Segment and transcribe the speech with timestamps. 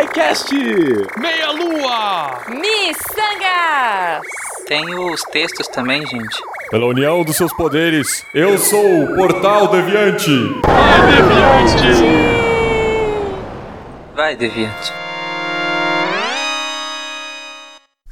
[0.00, 0.54] SciCast!
[1.18, 2.40] Meia Lua!
[2.48, 4.26] Miçangas!
[4.66, 6.42] Tem os textos também, gente.
[6.70, 10.30] Pela união dos seus poderes, eu sou o Portal Deviante!
[10.64, 12.00] Vai, Deviante!
[14.14, 14.92] Vai, Deviante.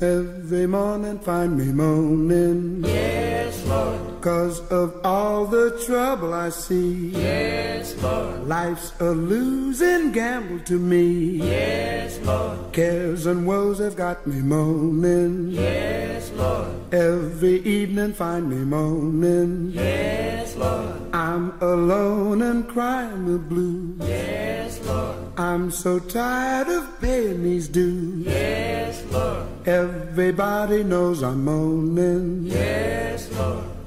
[0.01, 2.83] Every morning find me moaning.
[2.87, 4.18] Yes, Lord.
[4.21, 7.11] Cause of all the trouble I see.
[7.11, 8.49] Yes, Lord.
[8.49, 11.39] Life's a losing gamble to me.
[11.39, 12.73] Yes, Lord.
[12.73, 15.51] Cares and woes have got me moaning.
[15.51, 16.93] Yes, Lord.
[16.93, 19.71] Every evening find me moaning.
[19.71, 21.15] Yes, Lord.
[21.15, 24.01] I'm alone and crying the blues.
[24.01, 25.17] Yes, Lord.
[25.39, 28.27] I'm so tired of paying these dues.
[28.27, 29.47] Yes, Lord.
[29.65, 32.47] Everybody knows I'm moaning.
[32.47, 33.78] Yes, Lord.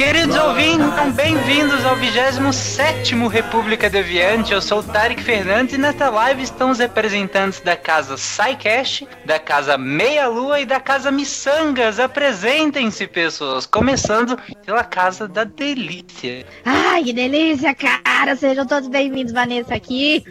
[0.00, 4.50] Queridos ouvintes, então bem-vindos ao 27 República Deviante.
[4.50, 9.38] Eu sou o Tarek Fernandes e nesta live estão os representantes da casa SciCast, da
[9.38, 12.00] casa Meia Lua e da casa Missangas.
[12.00, 16.46] Apresentem-se, pessoas, começando pela casa da Delícia.
[16.64, 18.34] Ai, que delícia, cara!
[18.36, 20.24] Sejam todos bem-vindos, Vanessa aqui.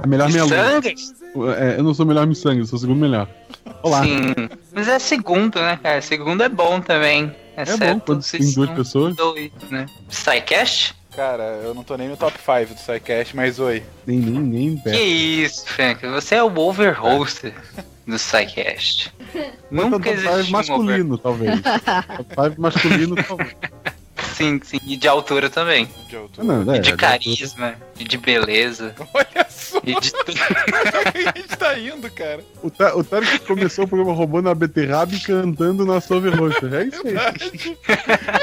[0.00, 0.56] A melhor meia lua.
[0.56, 1.14] Missangas?
[1.58, 3.28] É, eu não sou o melhor miçanga, eu sou o segundo melhor.
[3.82, 4.04] Olá.
[4.04, 4.34] Sim,
[4.72, 6.00] mas é segundo, né, cara?
[6.00, 7.41] Segundo é bom também.
[7.56, 9.16] Exceto bom, quando se tem duas são pessoas.
[9.16, 9.86] Dois, né?
[10.08, 10.94] SciCast?
[11.14, 13.82] Cara, eu não tô nem no top 5 do SciCast, mas oi.
[14.06, 14.98] Nem, nem, nem Que perto.
[15.02, 16.06] isso, Frank?
[16.06, 17.52] Você é o overhoster
[18.06, 19.12] do SciCast.
[19.70, 20.50] Mas Nunca top five existiu um over...
[20.52, 21.60] masculino, talvez.
[21.62, 23.56] top 5 masculino, talvez.
[24.34, 24.78] Sim, sim.
[24.86, 25.86] E de altura também.
[26.08, 26.44] De Ah, altura.
[26.64, 27.74] não, é, E de é, carisma.
[28.02, 28.94] E de beleza.
[29.14, 30.32] Olha só E de tudo.
[30.40, 32.42] a gente tá indo, cara.
[32.62, 36.68] O, Ta- o Tarek começou o programa roubando a beterraba e cantando na Sove Roxa.
[36.72, 37.76] É isso aí.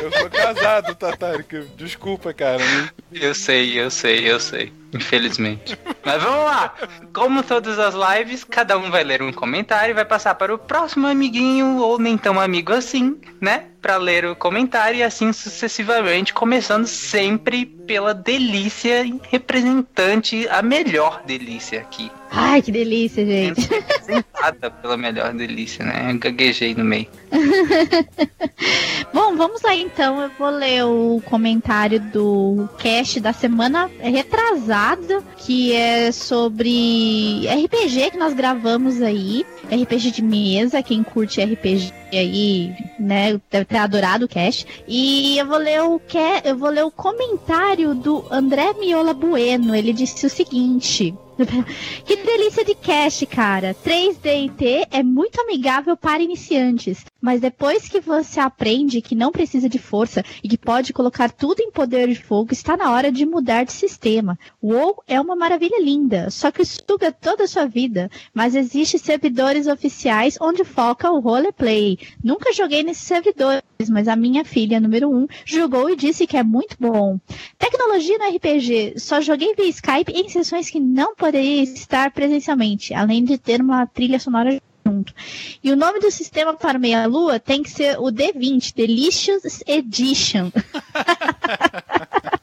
[0.01, 1.65] Eu sou casado, Tatarika.
[1.75, 2.57] Desculpa, cara.
[2.59, 2.89] né?
[3.11, 4.71] Eu sei, eu sei, eu sei.
[4.91, 5.77] Infelizmente.
[6.03, 6.73] Mas vamos lá!
[7.13, 10.57] Como todas as lives, cada um vai ler um comentário e vai passar para o
[10.57, 13.65] próximo amiguinho, ou nem tão amigo assim, né?
[13.79, 19.03] Pra ler o comentário e assim sucessivamente, começando sempre pela delícia
[19.49, 22.11] representante, a melhor delícia aqui.
[22.31, 23.67] Ai, que delícia, gente.
[23.67, 26.11] Representada pela melhor delícia, né?
[26.11, 27.07] Eu gaguejei no meio.
[29.11, 30.21] Bom, vamos lá então.
[30.21, 38.17] Eu vou ler o comentário do cast da semana retrasada, que é sobre RPG que
[38.17, 39.45] nós gravamos aí.
[39.71, 44.65] RPG de mesa, quem curte RPG aí, né, deve ter adorado o cast.
[44.87, 49.75] E eu vou ler o que eu vou ler o comentário do André Miola Bueno.
[49.75, 51.13] Ele disse o seguinte:
[52.05, 53.73] que delícia de cast, cara.
[53.73, 59.79] 3D&T é muito amigável para iniciantes, mas depois que você aprende que não precisa de
[59.79, 63.63] força e que pode colocar tudo em poder de fogo, está na hora de mudar
[63.63, 64.37] de sistema.
[64.61, 68.99] O WoW é uma maravilha linda, só que suga toda a sua vida, mas existem
[68.99, 71.97] servidores oficiais onde foca o roleplay.
[72.23, 76.37] Nunca joguei nesses servidores, mas a minha filha, número 1, um, jogou e disse que
[76.37, 77.19] é muito bom.
[77.57, 83.23] Tecnologia no RPG, só joguei via Skype em sessões que não poderia estar presencialmente, além
[83.23, 84.59] de ter uma trilha sonora
[85.63, 90.51] E o nome do sistema para Meia Lua tem que ser o D20, Delicious Edition.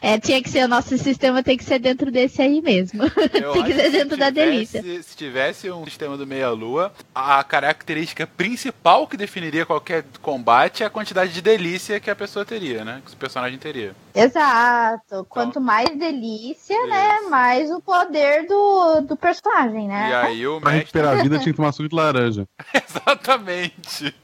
[0.00, 3.04] É, tinha que ser o nosso sistema, tem que ser dentro desse aí mesmo.
[3.32, 4.32] Eu tem que ser se dentro da tivesse-
[4.80, 5.02] delícia.
[5.02, 10.90] Se tivesse um sistema do Meia-Lua, a característica principal que definiria qualquer combate é a
[10.90, 13.00] quantidade de delícia que a pessoa teria, né?
[13.06, 13.94] Que o personagem teria.
[14.14, 15.24] Exato.
[15.28, 17.16] Quanto mais delícia, né?
[17.20, 17.30] Isso.
[17.30, 20.10] Mais o poder do, do personagem, né?
[20.10, 20.98] E aí o Pra mestre.
[21.00, 22.46] recuperar a vida tinha que tomar suco de laranja.
[22.74, 24.14] Exatamente.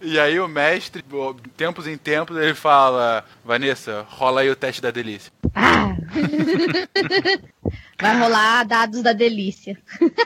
[0.00, 1.04] E aí o mestre,
[1.56, 5.30] tempos em tempos, ele fala: Vanessa, rola aí o teste da delícia.
[5.54, 5.94] Ah.
[8.00, 9.76] Vai rolar dados da delícia.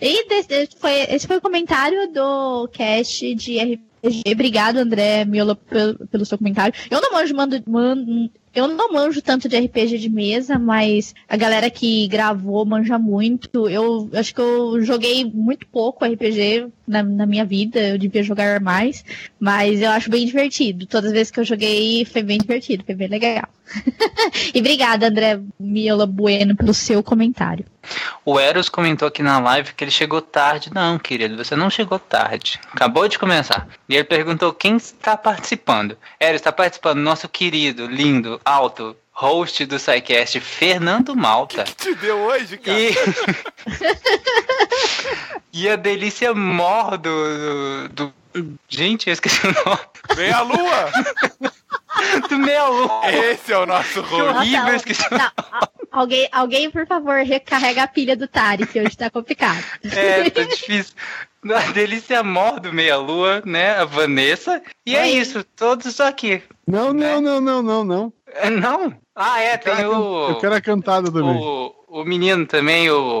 [0.00, 4.22] e esse foi, esse foi o comentário do cast de RPG.
[4.32, 6.74] Obrigado, André Miola, pelo, pelo seu comentário.
[6.90, 11.36] Eu não manjo, mando, man- eu não manjo tanto de RPG de mesa, mas a
[11.36, 13.68] galera que gravou manja muito.
[13.68, 18.60] Eu acho que eu joguei muito pouco RPG na, na minha vida, eu devia jogar
[18.60, 19.04] mais,
[19.38, 20.86] mas eu acho bem divertido.
[20.86, 23.48] Todas as vezes que eu joguei foi bem divertido, foi bem legal.
[24.54, 27.64] e obrigada, André Miola Bueno, pelo seu comentário.
[28.24, 30.70] O Eros comentou aqui na live que ele chegou tarde.
[30.72, 32.60] Não, querido, você não chegou tarde.
[32.72, 33.66] Acabou de começar.
[33.88, 35.96] E ele perguntou quem está participando.
[36.20, 41.64] Eros está participando, nosso querido, lindo, alto, host do SciCast, Fernando Malta.
[41.64, 42.78] Te deu hoje, cara?
[42.78, 42.94] E...
[45.52, 49.80] e a delícia mor do, do, do- Gente, eu esqueci o nome.
[50.14, 50.92] Vem a lua!
[52.28, 52.90] Do meu
[53.30, 54.38] Esse é o nosso rosto.
[54.38, 55.02] horrível, eu esqueci
[55.90, 59.62] Alguém, alguém, por favor, recarrega a pilha do Tari, que hoje tá complicado.
[59.84, 60.94] É, tá difícil.
[61.50, 63.76] A Delícia Mor do Meia Lua, né?
[63.76, 64.60] A Vanessa.
[64.84, 65.08] E é Oi.
[65.10, 66.42] isso, todos aqui.
[66.66, 68.12] Não, não, não, não, não, não.
[68.34, 68.94] É, Não?
[69.14, 70.28] Ah, é, tem o.
[70.28, 71.36] Eu quero a cantada também.
[71.36, 73.20] o, o menino também, o.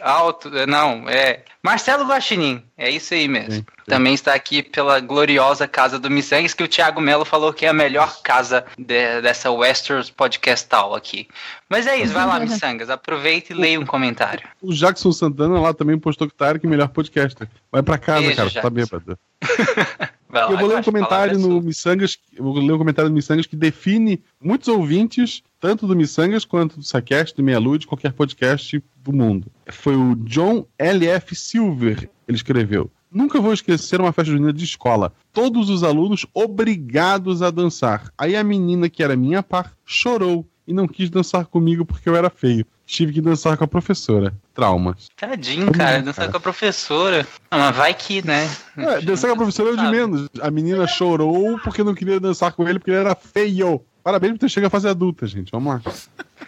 [0.00, 1.42] Alto, não, é.
[1.62, 3.52] Marcelo Guaxinim, é isso aí mesmo.
[3.52, 3.64] Sim, sim.
[3.86, 7.68] Também está aqui pela gloriosa casa do Missangues, que o Thiago Melo falou que é
[7.68, 11.26] a melhor casa de- dessa Westeros Podcastal aqui.
[11.68, 14.48] Mas é isso, vai lá, Missangas, aproveita e leia um comentário.
[14.62, 17.48] O Jackson Santana lá também postou que tá Tarek melhor podcaster.
[17.70, 18.70] Vai pra casa, Beijo, cara, tá Jackson.
[18.70, 19.18] bêbado.
[20.30, 21.60] Vai lá, Eu vou ler um que comentário é no.
[21.60, 26.44] Missangas, eu vou ler um comentário do Missangas que define muitos ouvintes, tanto do Missangas
[26.44, 29.46] quanto do Sacast, do Meia Lua, de qualquer podcast do mundo.
[29.66, 31.36] Foi o John L.F.
[31.36, 32.90] Silver, ele escreveu.
[33.12, 35.12] Nunca vou esquecer uma festa junina de escola.
[35.32, 38.10] Todos os alunos obrigados a dançar.
[38.16, 42.14] Aí a menina, que era minha par, chorou e não quis dançar comigo porque eu
[42.14, 42.64] era feio.
[42.86, 44.32] Tive que dançar com a professora.
[44.54, 45.08] Traumas.
[45.16, 47.26] Tadinho, cara, dançar com a professora.
[47.50, 48.48] Ah, mas vai que, né?
[48.76, 50.28] É, dançar com a professora é o de menos.
[50.40, 53.80] A menina chorou porque não queria dançar com ele porque ele era feio.
[54.02, 55.52] Parabéns por ter chegado à fase adulta, gente.
[55.52, 55.82] Vamos lá.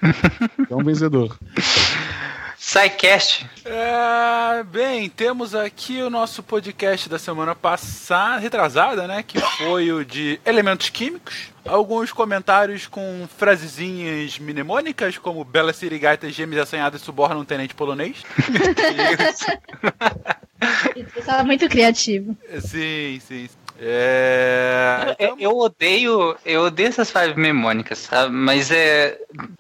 [0.69, 1.39] É um vencedor.
[2.59, 3.47] Psycast.
[3.65, 9.23] É, bem, temos aqui o nosso podcast da semana passada, retrasada, né?
[9.23, 11.51] Que foi o de elementos químicos.
[11.67, 18.23] Alguns comentários com frasezinhas mnemônicas, como Bela Sirigaita, gêmeos assanhadas subornam um tenente polonês.
[20.95, 22.37] Você estava muito criativo.
[22.61, 23.49] sim, sim.
[23.85, 25.17] É...
[25.19, 28.33] Eu, eu odeio, eu odeio essas frases mnemônicas, sabe?
[28.33, 29.19] Mas é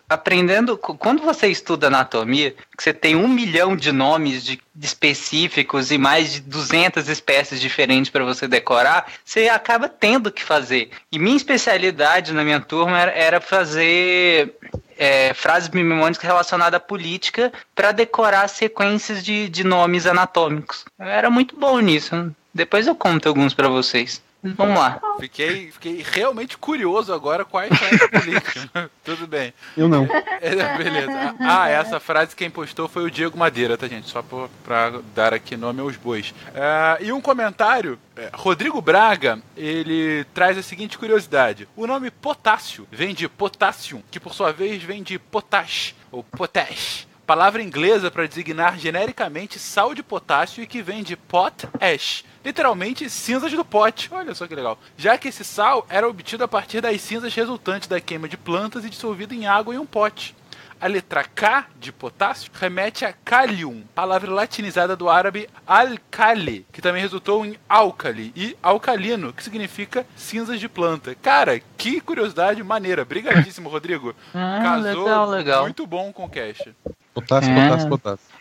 [0.08, 5.90] aprendendo quando você estuda anatomia, que você tem um milhão de nomes de, de específicos
[5.90, 10.90] e mais de 200 espécies diferentes para você decorar, você acaba tendo que fazer.
[11.10, 14.54] E minha especialidade na minha turma era, era fazer
[14.96, 20.84] é, frases mnemônicas relacionadas à política para decorar sequências de, de nomes anatômicos.
[20.96, 22.32] Eu era muito bom nisso.
[22.54, 24.22] Depois eu conto alguns para vocês.
[24.44, 25.00] Vamos lá.
[25.20, 28.90] Fiquei, fiquei realmente curioso agora quais são essa política.
[29.04, 29.54] Tudo bem.
[29.76, 30.08] Eu não.
[30.42, 31.36] É, beleza.
[31.38, 34.10] Ah, essa frase quem postou foi o Diego Madeira, tá, gente?
[34.10, 36.34] Só pra, pra dar aqui nome aos bois.
[36.52, 37.96] É, e um comentário.
[38.16, 41.68] é, Rodrigo Braga, ele traz a seguinte curiosidade.
[41.76, 47.06] O nome potássio vem de potassium, que por sua vez vem de potash, ou potash.
[47.24, 53.08] Palavra inglesa para designar genericamente sal de potássio e que vem de pot ash, literalmente
[53.08, 54.08] cinzas do pote.
[54.12, 54.78] Olha só que legal.
[54.96, 58.84] Já que esse sal era obtido a partir das cinzas resultantes da queima de plantas
[58.84, 60.34] e dissolvido em água em um pote.
[60.80, 67.00] A letra K de potássio remete a kalium, palavra latinizada do árabe alkali, que também
[67.00, 71.14] resultou em álcali, e alcalino, que significa cinzas de planta.
[71.14, 73.04] Cara, que curiosidade maneira.
[73.04, 74.12] Brigadíssimo, Rodrigo.
[74.34, 75.62] Ah, Casou legal, legal.
[75.62, 76.68] muito bom com o Cash.
[77.14, 77.68] Potássio, É.
[77.88, 77.88] potássio,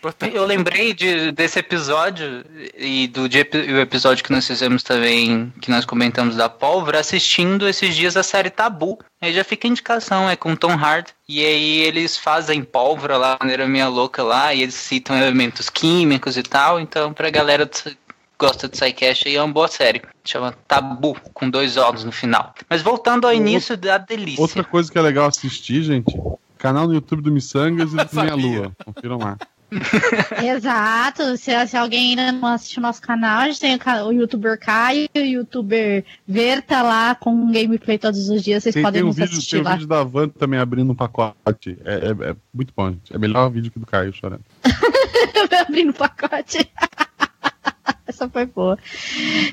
[0.00, 0.36] potássio.
[0.36, 2.44] Eu lembrei de, desse episódio
[2.76, 7.68] e do de, o episódio que nós fizemos também, que nós comentamos da pólvora, assistindo
[7.68, 8.98] esses dias a série Tabu.
[9.20, 11.10] Aí já fica a indicação, é com Tom Hardy.
[11.28, 15.68] E aí eles fazem pólvora lá, de maneira meia louca lá, e eles citam elementos
[15.68, 16.80] químicos e tal.
[16.80, 17.96] Então, pra galera que
[18.38, 20.02] gosta de Psycast aí, é uma boa série.
[20.24, 22.54] Chama Tabu, com dois olhos no final.
[22.68, 24.40] Mas voltando ao início da delícia.
[24.42, 26.12] Outra coisa que é legal assistir, gente,
[26.62, 28.34] canal no YouTube do Missangas e do Minha.
[28.36, 28.72] Lua.
[28.84, 29.36] Confiram lá.
[30.44, 31.36] Exato.
[31.36, 34.58] Se, se alguém ainda não assiste o nosso canal, a gente tem o, o youtuber
[34.60, 38.62] Caio e o youtuber Verta lá com um gameplay todos os dias.
[38.62, 39.72] Vocês Tem, podem tem um nos vídeo, tem assistir um lá.
[39.72, 41.76] vídeo da Van também abrindo um pacote.
[41.84, 43.12] É, é- é muito bom, gente.
[43.14, 44.44] É melhor vídeo que do Caio chorando.
[45.66, 46.68] abrindo o pacote.
[48.06, 48.78] Essa foi boa.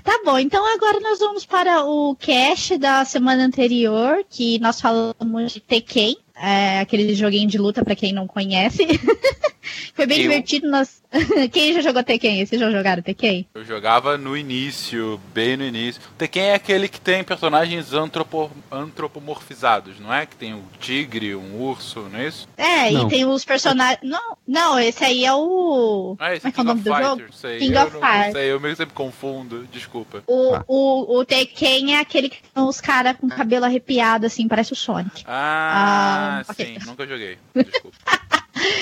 [0.03, 5.53] Tá bom, então agora nós vamos para o cast da semana anterior, que nós falamos
[5.53, 8.87] de Tekken, é, aquele joguinho de luta pra quem não conhece.
[9.93, 10.23] foi bem Eu.
[10.23, 10.69] divertido.
[10.69, 11.01] Nós...
[11.51, 12.45] quem já jogou Tekken?
[12.45, 13.47] Vocês já jogaram Tekken?
[13.55, 16.01] Eu jogava no início, bem no início.
[16.17, 20.25] Tekken é aquele que tem personagens antropo- antropomorfizados, não é?
[20.25, 22.47] Que tem um tigre, um urso, não é isso?
[22.57, 23.07] É, Não.
[23.07, 23.99] e tem os personagens.
[24.03, 26.15] Não, não, esse aí é o.
[26.19, 27.15] Ah, esse Como é que é o nome do King of jogo?
[27.17, 27.59] Fighters, sei.
[27.59, 28.33] King eu of Fighters.
[28.33, 30.23] sei, eu meio que sempre confundo, desculpa.
[30.27, 30.63] O, Ah.
[30.67, 34.75] o, o Tekken é aquele que tem os caras com cabelo arrepiado, assim, parece o
[34.75, 35.23] Sonic.
[35.27, 36.79] Ah, Ah, sim, ok.
[36.85, 37.37] nunca joguei.
[37.55, 37.97] Desculpa.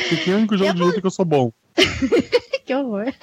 [0.10, 1.52] Tekken é o único jogo Eu de luta que eu sou bom.
[2.66, 3.14] que horror.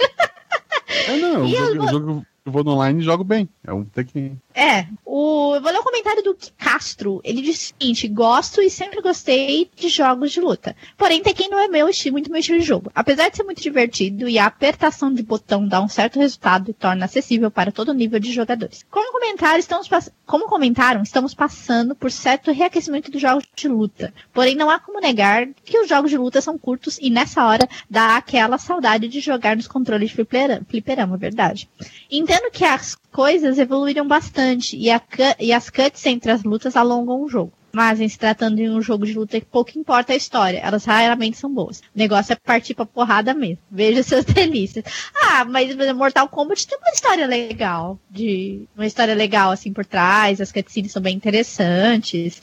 [1.07, 1.43] É, não.
[1.43, 3.49] O E jogo, eu o jogo que eu vou no online e jogo bem.
[3.67, 4.41] É um Tekken.
[4.55, 7.21] É, o, eu vou ler o comentário do Castro.
[7.23, 10.75] Ele disse o seguinte: gosto e sempre gostei de jogos de luta.
[10.97, 12.91] Porém, Tekken não é meu estilo, muito meu estilo de jogo.
[12.93, 16.75] Apesar de ser muito divertido e a apertação de botão dá um certo resultado e
[16.75, 18.85] torna acessível para todo nível de jogadores.
[18.91, 19.89] Como comentaram, estamos,
[20.27, 24.13] como comentaram, estamos passando por certo reaquecimento dos jogos de luta.
[24.33, 27.69] Porém, não há como negar que os jogos de luta são curtos e nessa hora
[27.89, 31.69] dá aquela saudade de jogar nos controles de flipera- fliperama, é verdade.
[32.11, 35.01] Entendo que as coisas evoluíram bastante e, a
[35.39, 37.53] e as cuts entre as lutas alongam o jogo.
[37.75, 40.59] Mas em se tratando de um jogo de luta, pouco importa a história.
[40.59, 41.81] Elas raramente são boas.
[41.81, 43.59] O negócio é partir pra porrada mesmo.
[43.71, 44.85] Veja seus delícias.
[45.15, 47.99] Ah, mas Mortal Kombat tem uma história legal.
[48.09, 50.41] De, uma história legal, assim, por trás.
[50.41, 52.41] As cutscenes são bem interessantes.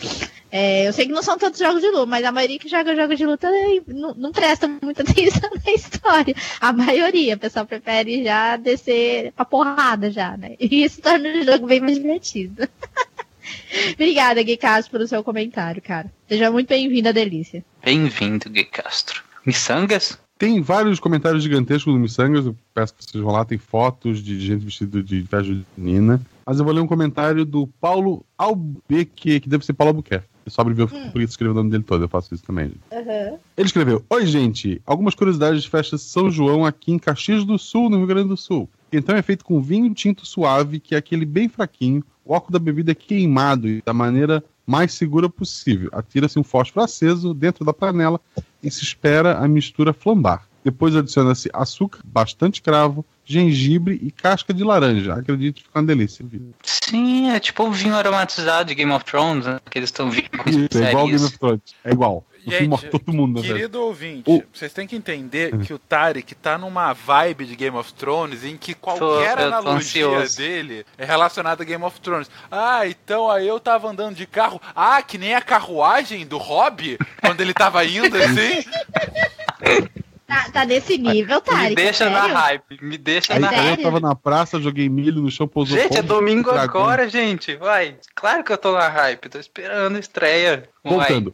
[0.51, 2.93] É, eu sei que não são todos jogos de luta, mas a maioria que joga
[2.93, 6.35] jogos de luta eh, não, não presta muita atenção na história.
[6.59, 10.57] A maioria, o pessoal prefere já descer pra porrada já, né?
[10.59, 12.67] E isso torna o jogo bem mais divertido.
[13.93, 16.11] Obrigada, Gui Castro, pelo seu comentário, cara.
[16.27, 17.63] Seja muito bem-vindo à delícia.
[17.83, 19.21] Bem-vindo, Gui Castro.
[19.45, 20.17] Missangas?
[20.37, 22.45] Tem vários comentários gigantescos do Missangas.
[22.45, 23.45] Eu peço que vocês vão lá.
[23.45, 26.19] Tem fotos de gente vestida de festa junina.
[26.45, 30.25] Mas eu vou ler um comentário do Paulo Albeque, que deve ser Paulo Albuquerque.
[30.43, 31.11] Eu só abreviou Hum.
[31.11, 32.03] por isso escrever o nome dele todo.
[32.03, 32.71] Eu faço isso também.
[32.91, 34.81] Ele escreveu: Oi, gente.
[34.85, 38.29] Algumas curiosidades de festa de São João aqui em Caxias do Sul, no Rio Grande
[38.29, 38.67] do Sul.
[38.91, 42.03] Então é feito com vinho tinto suave, que é aquele bem fraquinho.
[42.25, 45.89] O álcool da bebida é queimado e da maneira mais segura possível.
[45.91, 48.19] Atira-se um fósforo aceso dentro da panela
[48.61, 50.47] e se espera a mistura flambar.
[50.63, 55.15] Depois adiciona-se açúcar, bastante cravo, gengibre e casca de laranja.
[55.15, 56.23] Acredito que fica uma delícia.
[56.63, 59.59] Sim, é tipo o vinho aromatizado de Game of Thrones, né?
[59.69, 61.61] Que eles estão vindo com Isso, é igual Game of Thrones.
[61.83, 62.23] É igual.
[62.45, 63.53] Gente, todo mundo, né, velho?
[63.55, 67.77] Querido ouvinte, O- vocês têm que entender que o Tarek tá numa vibe de Game
[67.77, 70.37] of Thrones em que qualquer Tô- analogia ansioso.
[70.37, 72.29] dele é relacionada a Game of Thrones.
[72.51, 74.59] Ah, então aí eu tava andando de carro.
[74.75, 78.63] Ah, que nem a carruagem do Hobby, quando ele tava indo assim.
[80.27, 81.69] Tá, tá nesse nível, Tarek.
[81.71, 82.35] Me deixa na sério?
[82.37, 83.79] hype, me deixa Aí na hype.
[83.79, 87.57] eu tava na praça, joguei milho no chão, pousou Gente, é domingo agora, gente.
[87.57, 87.97] Vai.
[88.15, 89.27] Claro que eu tô na hype.
[89.27, 90.69] Tô esperando a estreia.
[90.85, 91.25] Vai.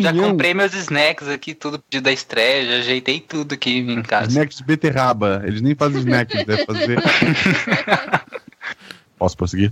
[0.00, 2.64] Já comprei meus snacks aqui, tudo da estreia.
[2.64, 4.28] Já ajeitei tudo aqui em casa.
[4.28, 5.42] snacks de beterraba.
[5.44, 7.02] Eles nem fazem snacks, deve fazer.
[9.18, 9.70] Posso prosseguir?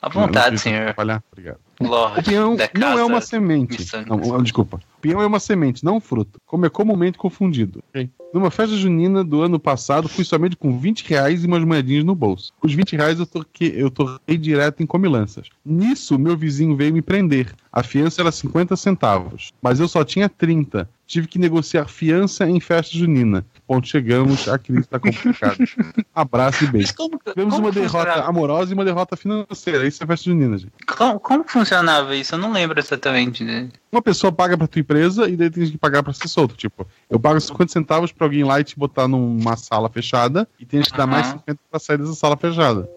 [0.00, 0.82] À vontade, senhor.
[0.82, 1.22] atrapalhar?
[1.30, 1.58] Obrigado.
[1.86, 3.86] O Lorde pinhão da não é uma semente.
[4.08, 4.80] Não, não, desculpa.
[4.98, 6.40] O pinhão é uma semente, não um fruto.
[6.46, 7.82] Como é comumente confundido.
[7.90, 8.08] ok?
[8.32, 12.14] Numa festa junina do ano passado, fui somente com 20 reais e umas moedinhas no
[12.14, 12.50] bolso.
[12.62, 15.48] Os 20 reais eu torquei, eu torquei direto em comilanças.
[15.64, 17.54] Nisso, meu vizinho veio me prender.
[17.70, 20.88] A fiança era 50 centavos, mas eu só tinha 30.
[21.06, 23.44] Tive que negociar fiança em festa junina.
[23.66, 25.56] Ponto chegamos, a crise está complicada.
[26.14, 26.94] Abraço e beijo.
[26.94, 28.28] como, Tivemos como uma derrota funcionava?
[28.28, 29.86] amorosa e uma derrota financeira.
[29.86, 30.72] Isso é festa junina, gente.
[30.86, 32.34] Como, como funcionava isso?
[32.34, 33.42] Eu não lembro exatamente.
[33.42, 33.68] né?
[33.90, 36.54] Uma pessoa paga pra tua empresa e daí tem que pagar pra ser solto.
[36.54, 40.66] Tipo, eu pago 50 centavos pra alguém lá e te botar numa sala fechada e
[40.66, 41.38] tem que dar mais Aham.
[41.38, 42.88] 50 pra sair dessa sala fechada.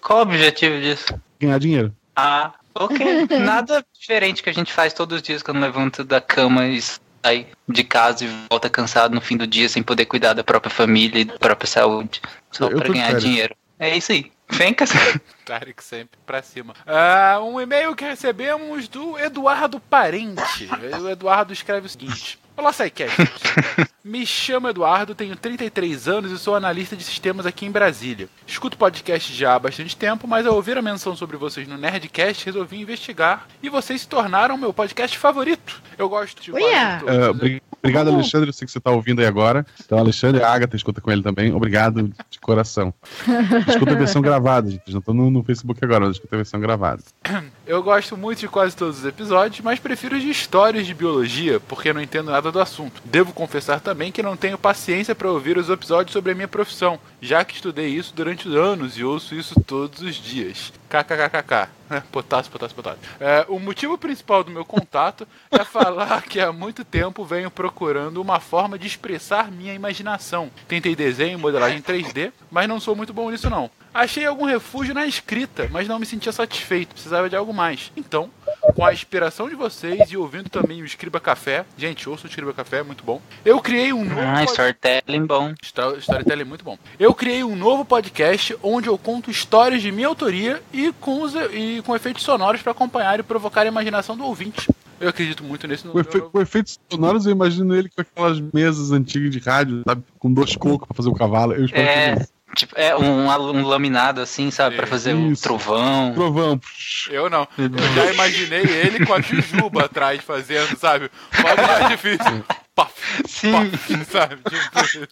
[0.00, 1.06] Qual o objetivo disso?
[1.40, 1.94] Ganhar dinheiro.
[2.14, 2.98] Ah, ok.
[3.44, 6.80] Nada diferente que a gente faz todos os dias quando levanta da cama e
[7.22, 10.70] sai de casa e volta cansado no fim do dia sem poder cuidar da própria
[10.70, 12.20] família e da própria saúde.
[12.50, 13.54] Só Eu pra ganhar dinheiro.
[13.78, 14.30] É isso aí.
[14.50, 14.90] Fencas.
[15.44, 16.74] Tarek sempre pra cima.
[16.86, 20.68] Ah, um e-mail que recebemos do Eduardo Parente.
[21.00, 23.16] O Eduardo escreve o seguinte: Olá, Psycast.
[24.04, 28.28] Me chamo Eduardo, tenho 33 anos e sou analista de sistemas aqui em Brasília.
[28.46, 32.46] Escuto podcast já há bastante tempo, mas ao ouvir a menção sobre vocês no Nerdcast,
[32.46, 35.82] resolvi investigar e vocês se tornaram meu podcast favorito.
[35.98, 37.02] Eu gosto de Uia!
[37.04, 37.60] todos.
[37.82, 38.14] É, obri- obrigado, Uhum.
[38.16, 38.48] Alexandre.
[38.48, 39.64] Eu sei que você tá ouvindo aí agora.
[39.84, 41.52] Então, Alexandre, a Agatha escuta com ele também.
[41.52, 42.92] Obrigado de coração.
[43.68, 44.82] Escuta a versão gravada, gente.
[44.86, 47.02] Já tô no, no Facebook agora, mas escuta a versão gravada.
[47.70, 51.92] Eu gosto muito de quase todos os episódios, mas prefiro de histórias de biologia, porque
[51.92, 53.00] não entendo nada do assunto.
[53.04, 56.98] Devo confessar também que não tenho paciência para ouvir os episódios sobre a minha profissão,
[57.22, 60.72] já que estudei isso durante anos e ouço isso todos os dias.
[60.88, 61.68] KKKKK.
[62.10, 63.00] Potássio, potássio, potássio.
[63.20, 68.20] É, o motivo principal do meu contato é falar que há muito tempo venho procurando
[68.20, 70.50] uma forma de expressar minha imaginação.
[70.66, 73.70] Tentei desenho, modelagem 3D, mas não sou muito bom nisso não.
[73.92, 77.90] Achei algum refúgio na escrita, mas não me sentia satisfeito, precisava de algo mais.
[77.96, 78.30] Então,
[78.74, 82.52] com a inspiração de vocês e ouvindo também o Escriba Café, gente, ouça o Escriba
[82.52, 83.20] Café, é muito bom.
[83.44, 85.52] Eu criei um novo Ah, storytelling bom.
[85.62, 86.78] Sto- Storytelling é muito bom.
[86.98, 91.34] Eu criei um novo podcast onde eu conto histórias de minha autoria e com, os,
[91.52, 94.68] e com efeitos sonoros para acompanhar e provocar a imaginação do ouvinte.
[95.00, 98.92] Eu acredito muito nesse Com, efe, com efeitos sonoros, eu imagino ele com aquelas mesas
[98.92, 100.02] antigas de rádio, sabe?
[100.18, 101.54] Com dois cocos pra fazer o cavalo.
[101.54, 102.28] Eu espero que É, isso.
[102.54, 104.76] Tipo, é um, um laminado assim, sabe?
[104.76, 105.42] Pra fazer o Isso.
[105.42, 106.12] trovão.
[106.14, 106.60] Trovão.
[107.08, 107.46] Eu não.
[107.56, 111.10] Eu já imaginei ele com a Jujuba atrás fazendo, sabe?
[111.30, 112.44] Fogo de artifício.
[112.74, 112.92] Paf,
[113.28, 114.36] Sim, paf, sabe?
[114.36, 115.08] Tipo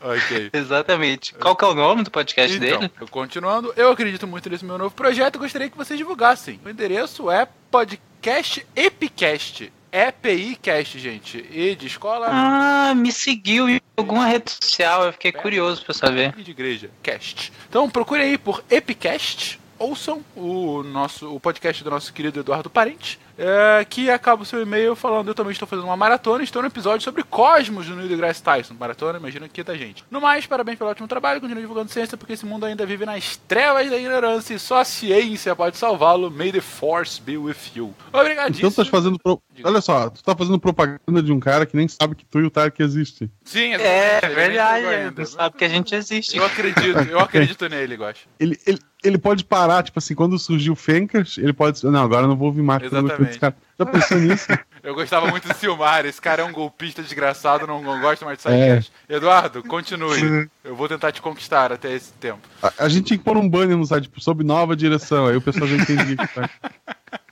[0.00, 0.50] ok.
[0.52, 1.34] exatamente.
[1.34, 2.90] Qual que é o nome do podcast Então, dele?
[3.10, 6.60] continuando, eu acredito muito nesse meu novo projeto e gostaria que vocês divulgassem.
[6.64, 9.72] O endereço é podcast Epicast.
[9.96, 11.44] EPIcast, gente.
[11.50, 16.34] E de escola Ah, me seguiu em alguma rede social, eu fiquei curioso pra saber.
[16.36, 16.90] e de igreja.
[17.02, 17.52] Cast.
[17.68, 19.58] Então procure aí por Epicast.
[19.78, 24.62] Ouçam o nosso o podcast do nosso querido Eduardo Parente, é, que acaba o seu
[24.62, 28.08] e-mail falando: Eu também estou fazendo uma maratona, estou no episódio sobre Cosmos do Neil
[28.08, 28.72] deGrasse Tyson.
[28.80, 30.02] Maratona, imagino que é da gente.
[30.10, 33.36] No mais, parabéns pelo ótimo trabalho, continue divulgando ciência, porque esse mundo ainda vive nas
[33.36, 36.30] trevas da ignorância e só a ciência pode salvá-lo.
[36.30, 37.94] May the Force be with you.
[38.12, 38.68] Obrigadíssimo.
[38.68, 39.18] Então tu tá fazendo.
[39.18, 42.40] pro- Olha só, tu tá fazendo propaganda de um cara que nem sabe que tu
[42.40, 43.30] e o Tarek existem.
[43.44, 45.20] Sim, É, ele verdade, é, ainda.
[45.22, 46.36] não sabe que a gente existe.
[46.36, 48.26] Eu acredito, eu acredito nele, Gosto.
[48.40, 52.24] Ele, ele, ele pode parar, tipo assim, quando surgiu o Fencas, ele pode não, agora
[52.24, 52.82] eu não vou ouvir mais.
[52.82, 53.38] Exatamente.
[53.38, 53.56] cara.
[53.78, 54.46] Já pensou nisso?
[54.82, 58.38] Eu gostava muito do Silmar, esse cara é um golpista desgraçado, não, não gosto mais
[58.38, 58.52] de É.
[58.52, 58.92] sidecast.
[59.08, 60.48] Eduardo, continue.
[60.62, 62.38] Eu vou tentar te conquistar até esse tempo.
[62.62, 65.26] A, a gente tinha que pôr um banner no site, tipo, sob nova direção.
[65.26, 66.48] Aí o pessoal já entendia que tá.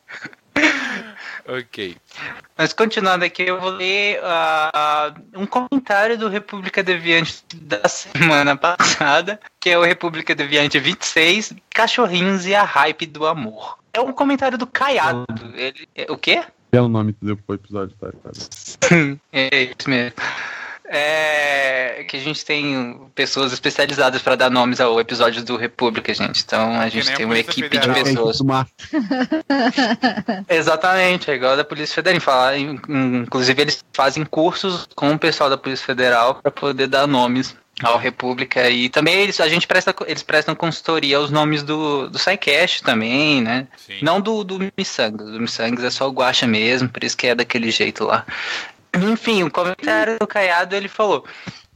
[1.47, 1.97] Ok.
[2.57, 9.39] Mas continuando aqui, eu vou ler ah, um comentário do República Deviante da semana passada,
[9.61, 13.79] que é o República Deviante 26, Cachorrinhos e a Hype do Amor.
[13.93, 15.27] É um comentário do Caiado.
[15.55, 16.43] Ele, é- o quê?
[16.73, 18.09] Nome que tu deu pro episódio, tá?
[18.11, 18.31] tá.
[19.33, 20.17] É isso mesmo.
[20.97, 26.43] É que a gente tem pessoas especializadas para dar nomes ao episódio do República, gente.
[26.45, 27.97] Então a gente tem uma equipe de Federal.
[27.97, 28.39] É, pessoas.
[30.49, 32.21] Exatamente, é igual a da Polícia Federal.
[32.21, 37.07] Falar, in- inclusive, eles fazem cursos com o pessoal da Polícia Federal para poder dar
[37.07, 38.71] nomes ao República.
[38.71, 43.43] E também eles, a gente presta, eles prestam consultoria aos nomes do, do SciCast também,
[43.43, 43.67] né?
[43.77, 43.99] Sim.
[44.03, 45.29] Não do, do Missangas.
[45.31, 48.25] Do Missangas é só o Guacha mesmo, por isso que é daquele jeito lá.
[49.13, 51.25] Enfim, o comentário do Caiado ele falou.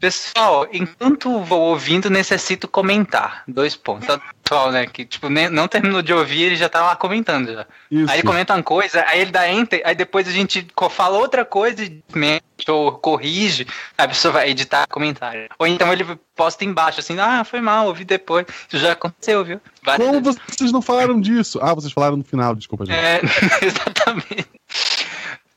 [0.00, 3.42] Pessoal, enquanto vou ouvindo, necessito comentar.
[3.48, 4.04] Dois pontos.
[4.04, 4.86] Então, Pessoal, né?
[4.86, 7.66] Que tipo, nem- não terminou de ouvir, ele já tá lá comentando já.
[7.90, 8.10] Isso.
[8.10, 11.44] Aí ele comenta uma coisa, aí ele dá enter, aí depois a gente fala outra
[11.44, 13.66] coisa e mente ou corrige,
[13.98, 15.48] a pessoa vai editar comentário.
[15.58, 16.04] Ou então ele
[16.34, 18.46] posta embaixo assim, ah, foi mal, ouvi depois.
[18.68, 19.60] Isso já aconteceu, viu?
[19.82, 20.40] Várias Como vezes.
[20.48, 21.58] vocês não falaram disso?
[21.60, 22.96] Ah, vocês falaram no final, desculpa, gente.
[22.96, 23.20] É,
[23.60, 24.48] exatamente.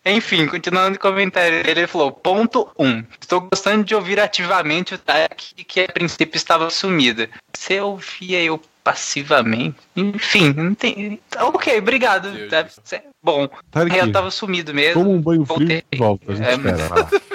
[0.06, 2.88] Enfim, continuando o comentário ele falou: ponto 1.
[2.88, 7.30] Um, estou gostando de ouvir ativamente o Taek, que a princípio estava sumida.
[7.54, 9.78] Se ouvia eu passivamente.
[9.96, 11.20] Enfim, não tem.
[11.38, 12.32] Ok, obrigado.
[12.32, 12.46] Tá?
[12.64, 13.48] Deve ser é bom.
[13.70, 15.04] Tá eu estava sumido mesmo.
[15.04, 16.32] Toma um banho frio e volta.
[16.32, 17.10] A gente é, espera.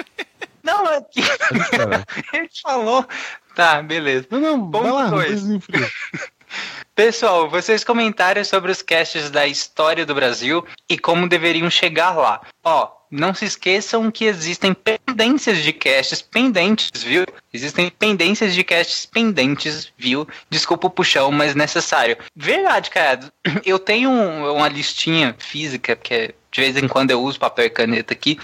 [0.63, 1.21] Não, é que.
[2.35, 3.07] Ele falou.
[3.55, 4.27] Tá, beleza.
[4.29, 5.43] Não, não, ponto 2.
[6.97, 12.41] Pessoal, vocês comentaram sobre os casts da história do Brasil e como deveriam chegar lá.
[12.63, 17.23] Ó, não se esqueçam que existem pendências de casts pendentes, viu?
[17.53, 20.27] Existem pendências de casts pendentes, viu?
[20.49, 22.17] Desculpa o puxão, mas necessário.
[22.35, 23.31] Verdade, cara.
[23.63, 27.69] Eu tenho um- uma listinha física, porque de vez em quando eu uso papel e
[27.69, 28.39] caneta aqui.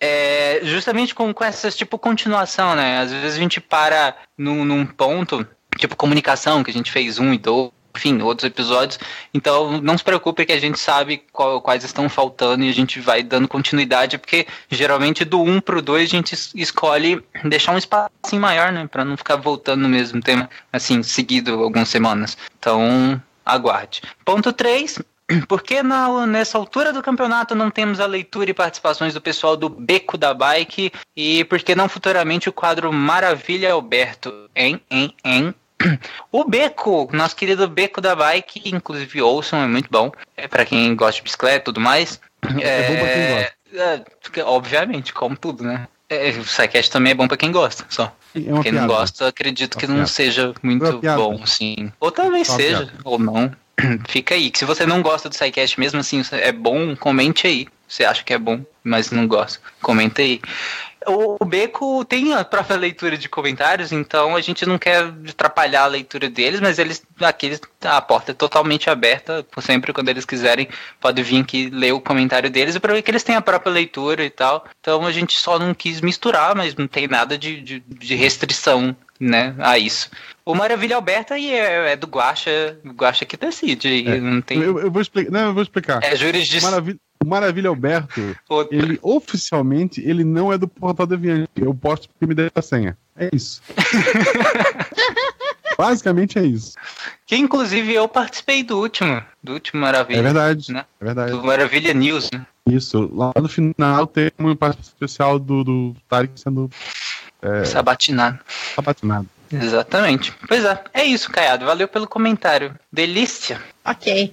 [0.00, 3.00] É, justamente com, com essas tipo continuação, né?
[3.00, 5.46] Às vezes a gente para num, num ponto,
[5.78, 8.98] tipo comunicação, que a gente fez um e dois, enfim, outros episódios.
[9.32, 12.98] Então não se preocupe que a gente sabe qual- quais estão faltando e a gente
[13.00, 17.78] vai dando continuidade, porque geralmente do 1 pro 2 a gente es- escolhe deixar um
[17.78, 18.88] espaço maior, né?
[18.90, 22.36] Pra não ficar voltando no mesmo tema, assim, seguido algumas semanas.
[22.58, 24.02] Então, aguarde.
[24.24, 24.98] Ponto 3.
[25.48, 29.56] Por que na, nessa altura do campeonato não temos a leitura e participações do pessoal
[29.56, 30.92] do Beco da Bike?
[31.16, 34.50] E por que não futuramente o quadro Maravilha Alberto?
[34.54, 35.54] Hein, hein, hein?
[36.32, 40.10] O Beco, nosso querido Beco da Bike, inclusive ouçam, é muito bom.
[40.36, 42.20] É para quem gosta de bicicleta e tudo mais.
[42.60, 43.52] É bom pra quem gosta.
[43.74, 45.88] É, porque, obviamente, como tudo, né?
[46.08, 48.14] É, o SciCast também é bom pra quem gosta, só.
[48.34, 48.86] É quem não piada.
[48.86, 50.08] gosta, acredito que não piada.
[50.08, 51.92] seja É muito bom, sim.
[51.98, 52.92] Ou talvez seja, piada.
[53.04, 53.54] ou não.
[54.08, 54.50] Fica aí.
[54.50, 57.66] Que se você não gosta do SciCast mesmo assim, é bom, comente aí.
[57.88, 59.60] Você acha que é bom, mas não gosta.
[59.80, 60.40] Comenta aí.
[61.06, 65.82] O o Beco tem a própria leitura de comentários, então a gente não quer atrapalhar
[65.84, 70.08] a leitura deles, mas eles aqui eles- a porta é totalmente aberta, por sempre quando
[70.08, 70.68] eles quiserem,
[71.00, 73.72] pode vir aqui ler o comentário deles, e para ver que eles têm a própria
[73.72, 74.64] leitura e tal.
[74.80, 78.96] Então a gente só não quis misturar, mas não tem nada de, de, de restrição,
[79.20, 80.10] né, a isso.
[80.44, 84.20] O Maravilha Alberta aí é, é do Guaxa, o Guaxa que decide, É.
[84.20, 85.30] não tem Eu, eu vou explicar.
[85.30, 86.00] Não, eu vou explicar.
[86.02, 86.70] é jurisdição.
[86.70, 88.76] Maravilha, o Maravilha Alberto, outra.
[88.76, 91.48] ele oficialmente ele não é do Portal Deviante.
[91.56, 92.96] Eu posto porque me deu a senha.
[93.16, 93.62] É isso.
[95.76, 96.74] Basicamente é isso.
[97.26, 100.18] Que inclusive eu participei do último, do último Maravilha.
[100.18, 100.72] É verdade.
[100.72, 100.84] Né?
[101.00, 101.32] É verdade.
[101.32, 102.46] Do Maravilha News, né?
[102.66, 103.10] Isso.
[103.12, 106.70] Lá no final tem uma participação especial do, do Tarek sendo
[107.42, 108.38] é, Sabatinado.
[108.74, 109.28] sabatinado.
[109.52, 110.32] Exatamente.
[110.48, 111.66] Pois é, é isso, Caiado.
[111.66, 112.74] Valeu pelo comentário.
[112.92, 113.60] Delícia.
[113.84, 114.32] Ok.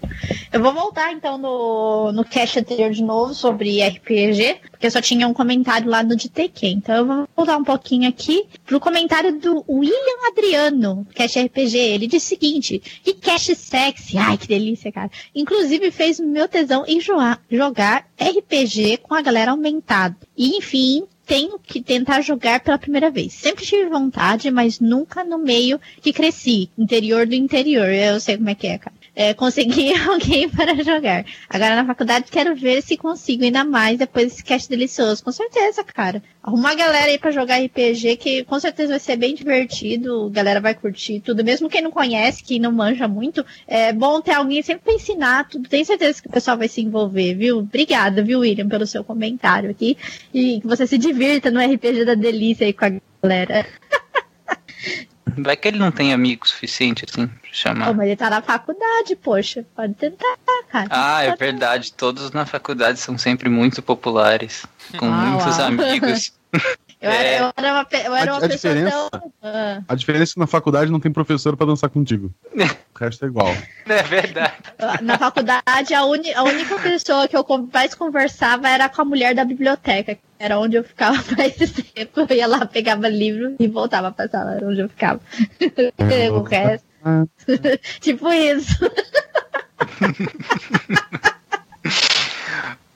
[0.54, 5.02] Eu vou voltar então no, no cast anterior de novo sobre RPG, porque eu só
[5.02, 6.67] tinha um comentário lá no de TQ.
[6.67, 11.78] Então eu vou voltar um pouquinho aqui pro comentário do William Adriano, cast RPG.
[11.78, 14.17] Ele disse o seguinte: que cast sexy.
[14.17, 15.12] Ai, que delícia, cara.
[15.36, 20.15] Inclusive fez meu tesão em jogar RPG com a galera aumentada.
[20.38, 21.06] E enfim.
[21.26, 23.34] Tenho que tentar jogar pela primeira vez.
[23.34, 26.70] Sempre tive vontade, mas nunca no meio que cresci.
[26.78, 27.90] Interior do interior.
[27.90, 31.26] Eu sei como é que é, cara é, conseguir alguém para jogar.
[31.48, 35.24] Agora na faculdade quero ver se consigo ainda mais depois desse cast delicioso.
[35.24, 36.24] Com certeza, cara.
[36.42, 40.28] Arruma uma galera aí pra jogar RPG que com certeza vai ser bem divertido.
[40.28, 41.44] A galera vai curtir tudo.
[41.44, 45.48] Mesmo quem não conhece, quem não manja muito, é bom ter alguém sempre pra ensinar
[45.48, 45.70] tudo.
[45.70, 47.60] Tenho certeza que o pessoal vai se envolver, viu?
[47.60, 49.98] Obrigada, viu, William, pelo seu comentário aqui.
[50.34, 53.66] E que você se divirta no RPG da delícia aí com a galera.
[55.38, 57.94] Vai que ele não tem amigo suficiente assim pra Pô, chamar.
[57.94, 59.65] mas ele tá na faculdade, poxa.
[59.76, 60.36] Pode tentar,
[60.70, 60.88] cara.
[60.89, 61.94] Ah, é verdade.
[61.94, 64.65] Todos na faculdade são sempre muito populares.
[64.98, 65.67] Com Ah, muitos uau.
[65.67, 66.34] amigos.
[67.02, 67.40] Eu era, É.
[67.42, 69.34] eu era uma, eu era A- uma a pessoa diferença- tão.
[69.42, 72.32] Ah, A diferença é que na faculdade não tem professor pra dançar contigo.
[72.56, 73.48] O resto é igual.
[73.90, 74.54] É verdade.
[75.02, 79.34] na faculdade, a, uni- a única pessoa que eu mais conversava era com a mulher
[79.34, 80.14] da biblioteca.
[80.16, 82.26] que Era onde eu ficava mais tempo.
[82.30, 85.20] Eu ia lá, pegava livro e voltava pra sala era onde eu ficava.
[86.34, 86.86] o resto.
[88.00, 88.78] Tipo isso.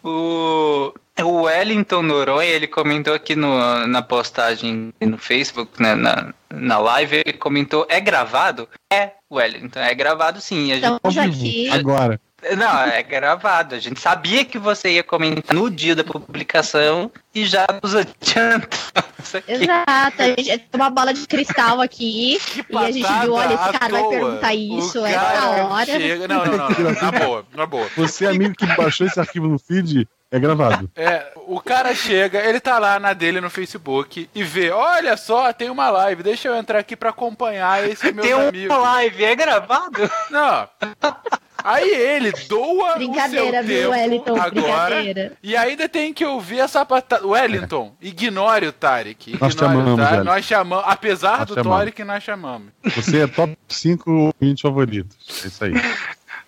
[0.03, 6.77] O, o Wellington Noronha, ele comentou aqui no, na postagem no Facebook, né, na, na
[6.77, 8.67] live, ele comentou, é gravado?
[8.91, 10.71] É, Wellington, é gravado sim.
[10.71, 11.69] A gente, Estamos ao vivo, aqui.
[11.69, 12.19] Agora.
[12.57, 13.75] não, é gravado.
[13.75, 18.77] A gente sabia que você ia comentar no dia da publicação e já nos adianta.
[19.33, 19.53] Aqui.
[19.53, 22.37] Exato, a gente tem uma bola de cristal aqui
[22.69, 25.85] e a gente viu, olha, esse cara vai perguntar O isso, é essa hora.
[25.85, 26.27] Chega...
[26.27, 27.89] Não, não, não, não, na boa, na boa.
[27.97, 30.89] Você, amigo que baixou esse arquivo no feed, é gravado.
[30.95, 35.51] É, o cara chega, ele tá lá na dele no Facebook e vê, olha só,
[35.53, 38.73] tem uma live, deixa eu entrar aqui pra acompanhar esse meu Tem uma amigo.
[38.77, 40.09] live, é gravado?
[40.31, 40.67] Não.
[41.63, 44.35] Aí ele doa Brincadeira, o seu viu, Wellington?
[44.39, 45.31] agora Brincadeira.
[45.41, 47.25] e ainda tem que ouvir essa patada.
[47.25, 49.37] Wellington, ignore o Tarek.
[49.39, 50.25] Nós Ignore o chamamos, Tarek.
[50.25, 51.77] Nós chamamos, apesar Nós do chamamos.
[51.79, 52.67] Tarek, nós chamamos.
[52.83, 55.43] Você é top 5 ouvintes favoritos.
[55.43, 55.73] É isso aí.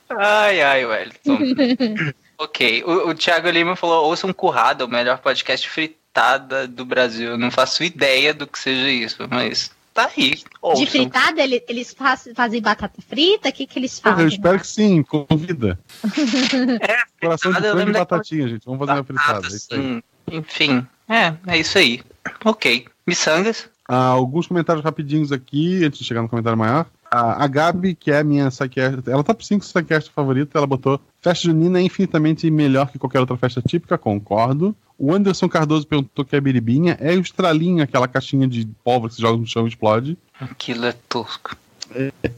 [0.09, 1.37] Ai, ai, Wellington.
[2.37, 7.31] ok, o, o Thiago Lima falou, ouça um currado, o melhor podcast fritada do Brasil.
[7.31, 10.35] Eu não faço ideia do que seja isso, mas tá aí.
[10.75, 13.49] De fritada, ele- eles faz- fazem batata frita?
[13.49, 14.35] O que, que eles Porra, eu fazem?
[14.35, 15.79] espero que sim, convida.
[16.81, 18.65] É, Coração de fritada, frango e batatinha, gente.
[18.65, 19.33] Vamos fazer uma fritada.
[19.41, 19.79] batata, É isso aí.
[19.79, 20.03] assim.
[20.29, 22.01] Enfim, é, é isso aí.
[22.43, 22.85] Ok.
[23.05, 23.69] Missangas?
[23.89, 26.85] Ah, alguns comentários rapidinhos aqui, antes de chegar no comentário maior.
[27.09, 30.99] A, a Gabi, que é a minha saquesta, ela top 5 saquesta favorita, ela botou
[31.21, 34.75] Festa junina é infinitamente melhor que qualquer outra festa típica, concordo.
[34.97, 36.97] O Anderson Cardoso perguntou que é biribinha.
[36.99, 40.17] É o estralinho, aquela caixinha de pólvora que se joga no chão e explode.
[40.39, 41.55] Aquilo é tosco.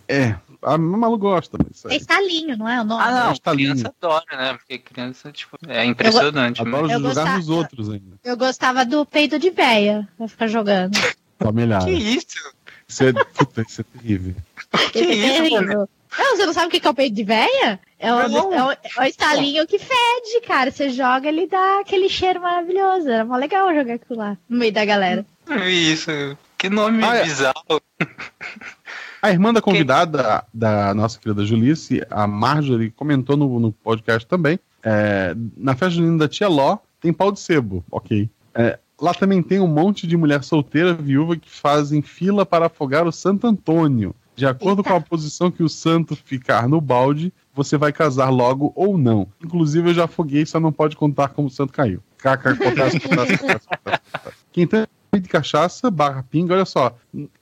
[0.08, 3.02] É, a Malu gosta, mas isso É estalinho, não é o nome?
[3.04, 3.72] Ah, não, Estalinho.
[3.74, 4.54] criança adora, né?
[4.54, 6.62] Porque criança, tipo, é impressionante.
[6.62, 8.18] Adoro Eu jogar gostava- nos outros ainda.
[8.24, 10.98] Eu gostava do peido de véia, pra ficar jogando.
[11.40, 11.84] Familiar.
[11.86, 12.38] Que isso?
[12.88, 14.36] Isso é, puta, isso é terrível.
[14.92, 15.90] Que é isso, terrível.
[16.18, 17.80] Não, você não sabe o que é o peito de véia?
[18.00, 18.54] É o, Não.
[18.54, 20.72] é o, é o estalinho que fede, cara.
[20.72, 23.10] Você joga, ele dá aquele cheiro maravilhoso.
[23.10, 25.26] Era mó legal jogar aquilo lá, no meio da galera.
[25.68, 26.10] Isso.
[26.58, 27.24] Que nome Ah, é.
[27.24, 27.82] bizarro.
[29.22, 34.58] A irmã da convidada, da nossa querida Julice, a Marjorie, comentou no, no podcast também.
[34.84, 38.30] é, na festa junina da tia Ló, tem pau de sebo, ok.
[38.56, 43.06] É, lá também tem um monte de mulher solteira, viúva, que fazem fila para afogar
[43.06, 44.16] o Santo Antônio.
[44.40, 44.90] De acordo Eita.
[44.90, 49.28] com a posição que o santo ficar no balde, você vai casar logo ou não.
[49.44, 52.02] Inclusive, eu já afoguei, só não pode contar como o santo caiu.
[52.18, 53.70] Caca, potássio, potássio, potássio.
[54.54, 56.96] Quem tem de cachaça barra pinga, olha só.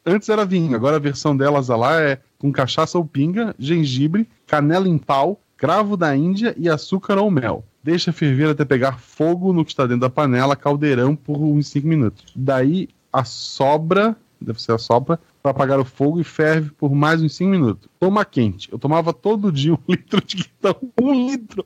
[0.04, 4.88] Antes era vinho, agora a versão delas lá é com cachaça ou pinga, gengibre, canela
[4.88, 7.64] em pau, cravo da Índia e açúcar ou mel.
[7.84, 11.88] Deixa ferver até pegar fogo no que está dentro da panela, caldeirão por uns 5
[11.88, 12.26] minutos.
[12.36, 17.22] Daí a sobra, deve ser a sobra, para apagar o fogo e ferve por mais
[17.22, 17.90] uns 5 minutos.
[18.00, 18.72] Toma quente.
[18.72, 20.76] Eu tomava todo dia um litro de quentão.
[21.02, 21.66] Um litro!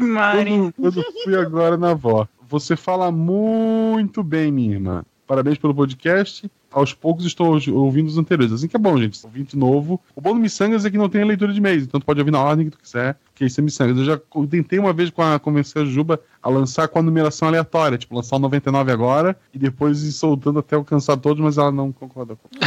[0.00, 0.50] Mari.
[0.50, 2.26] Quando, quando fui agora na avó.
[2.48, 5.04] Você fala muito bem, minha irmã.
[5.26, 6.50] Parabéns pelo podcast.
[6.72, 8.52] Aos poucos estou ouvindo os anteriores.
[8.52, 9.18] Assim que é bom, gente.
[9.24, 10.00] Ouvinte novo.
[10.14, 12.18] O bom do Missangas é que não tem a leitura de mês, então tu pode
[12.18, 13.98] ouvir na ordem que tu quiser, que isso é Missangas.
[13.98, 17.46] Eu já tentei uma vez com a convencer a Juba a lançar com a numeração
[17.48, 21.70] aleatória, tipo, lançar o 99 agora e depois ir soltando até alcançar todos, mas ela
[21.70, 22.48] não concorda com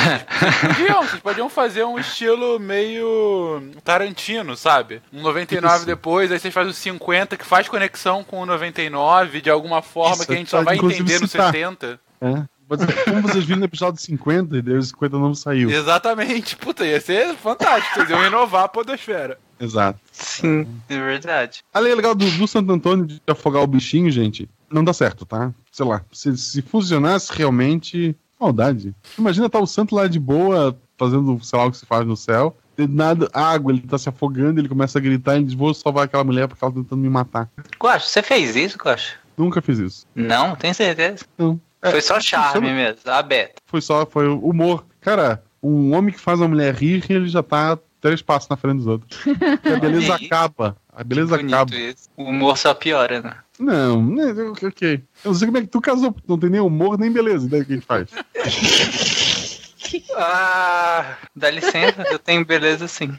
[0.67, 5.01] podiam, Vocês podiam fazer um estilo meio Tarantino, sabe?
[5.11, 5.85] Um 99 isso.
[5.85, 10.15] depois, aí vocês fazem o 50 que faz conexão com o 99 de alguma forma
[10.15, 11.99] isso, que a gente só vai entender no 70.
[12.21, 12.43] É.
[12.67, 15.69] Como vocês viram no episódio 50 e daí o 50 não saiu.
[15.69, 16.55] Exatamente.
[16.57, 17.95] Puta, ia ser fantástico.
[17.95, 19.37] Vocês iam inovar a podosfera.
[19.59, 19.99] Exato.
[20.11, 21.63] Sim, é verdade.
[21.73, 25.25] A lei legal do, do Santo Antônio de afogar o bichinho, gente, não dá certo,
[25.25, 25.53] tá?
[25.71, 28.15] Sei lá, se, se funcionasse realmente.
[28.39, 28.93] Maldade.
[29.17, 32.17] Imagina tá o santo lá de boa, fazendo, sei lá, o que se faz no
[32.17, 32.55] céu.
[32.77, 36.03] De nada, água, ele tá se afogando, ele começa a gritar e diz: Vou salvar
[36.03, 37.49] aquela mulher porque ela tá tentando me matar.
[37.81, 39.17] Guacho, você fez isso, Guacho?
[39.37, 40.05] Nunca fiz isso.
[40.13, 41.25] Não, tem certeza?
[41.37, 41.59] Não.
[41.85, 43.61] É, foi só charme mesmo, aberto.
[43.67, 44.85] Foi só, foi humor.
[44.99, 48.77] Cara, um homem que faz uma mulher rir, ele já tá três passos na frente
[48.77, 49.19] dos outros.
[49.63, 50.75] a beleza acaba.
[50.91, 51.75] A beleza acaba.
[51.75, 52.09] Isso.
[52.17, 53.35] O humor só piora, né?
[53.59, 55.01] Não, né, ok.
[55.23, 57.47] Eu não sei como é que tu casou, porque não tem nem humor nem beleza.
[57.47, 58.09] Daí o que a gente faz?
[60.17, 63.17] ah, dá licença, eu tenho beleza sim.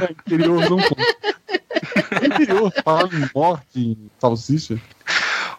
[0.00, 1.28] É, interior não conta.
[2.24, 4.80] Interior, fala em morte, em salsicha.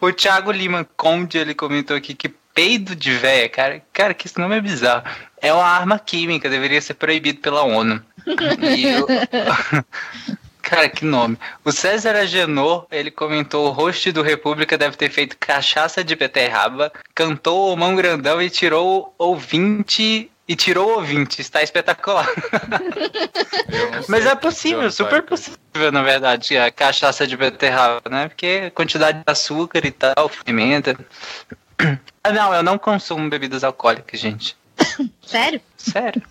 [0.02, 4.38] O Thiago Lima Conde, ele comentou aqui que peido de véia, cara, cara, que esse
[4.40, 5.04] nome é bizarro.
[5.42, 8.04] É uma arma química, deveria ser proibido pela ONU.
[8.26, 9.08] Eu...
[10.62, 11.36] Cara, que nome.
[11.66, 16.92] O César Agenor, ele comentou: o host do República deve ter feito cachaça de beterraba,
[17.16, 21.40] cantou o mão grandão e tirou ouvinte e tirou o ouvinte.
[21.40, 22.28] Está espetacular.
[24.10, 28.28] Mas é possível, super possível, na verdade, a cachaça de beterraba, né?
[28.28, 30.98] Porque quantidade de açúcar e tal, pimenta.
[32.22, 34.58] Ah, não, eu não consumo bebidas alcoólicas, gente.
[35.26, 35.62] Sério?
[35.78, 36.22] Sério.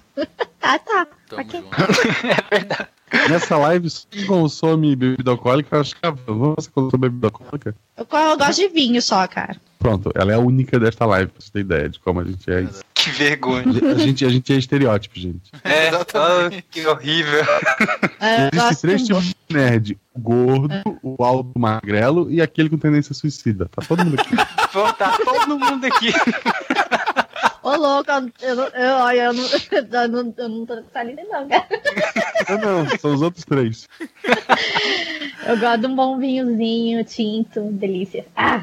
[0.60, 1.06] ah, tá.
[1.32, 1.64] Okay.
[2.28, 2.88] é verdade.
[3.28, 7.74] Nessa live, se consome bebida alcoólica, eu acho que você consome bebida alcoólica?
[7.96, 9.56] Eu, eu gosto de vinho só, cara.
[9.78, 12.50] Pronto, ela é a única desta live, pra você ter ideia de como a gente
[12.50, 12.66] é.
[12.94, 13.64] Que vergonha.
[13.94, 15.52] A gente, a gente é estereótipo, gente.
[15.62, 17.44] É, oh, que horrível.
[18.20, 23.14] É, Existem três tipos de nerd: o gordo, o alto magrelo e aquele com tendência
[23.14, 23.66] suicida.
[23.66, 24.34] Tá todo mundo aqui.
[24.72, 26.12] Pô, tá todo mundo aqui.
[27.68, 31.46] Ô, louco, eu, eu, eu, eu, não, eu, não, eu não tô com linda, não,
[31.46, 31.66] cara.
[32.48, 33.86] Eu não, são os outros três.
[35.46, 38.24] Eu gosto de um bom vinhozinho, tinto, delícia.
[38.34, 38.62] Ah.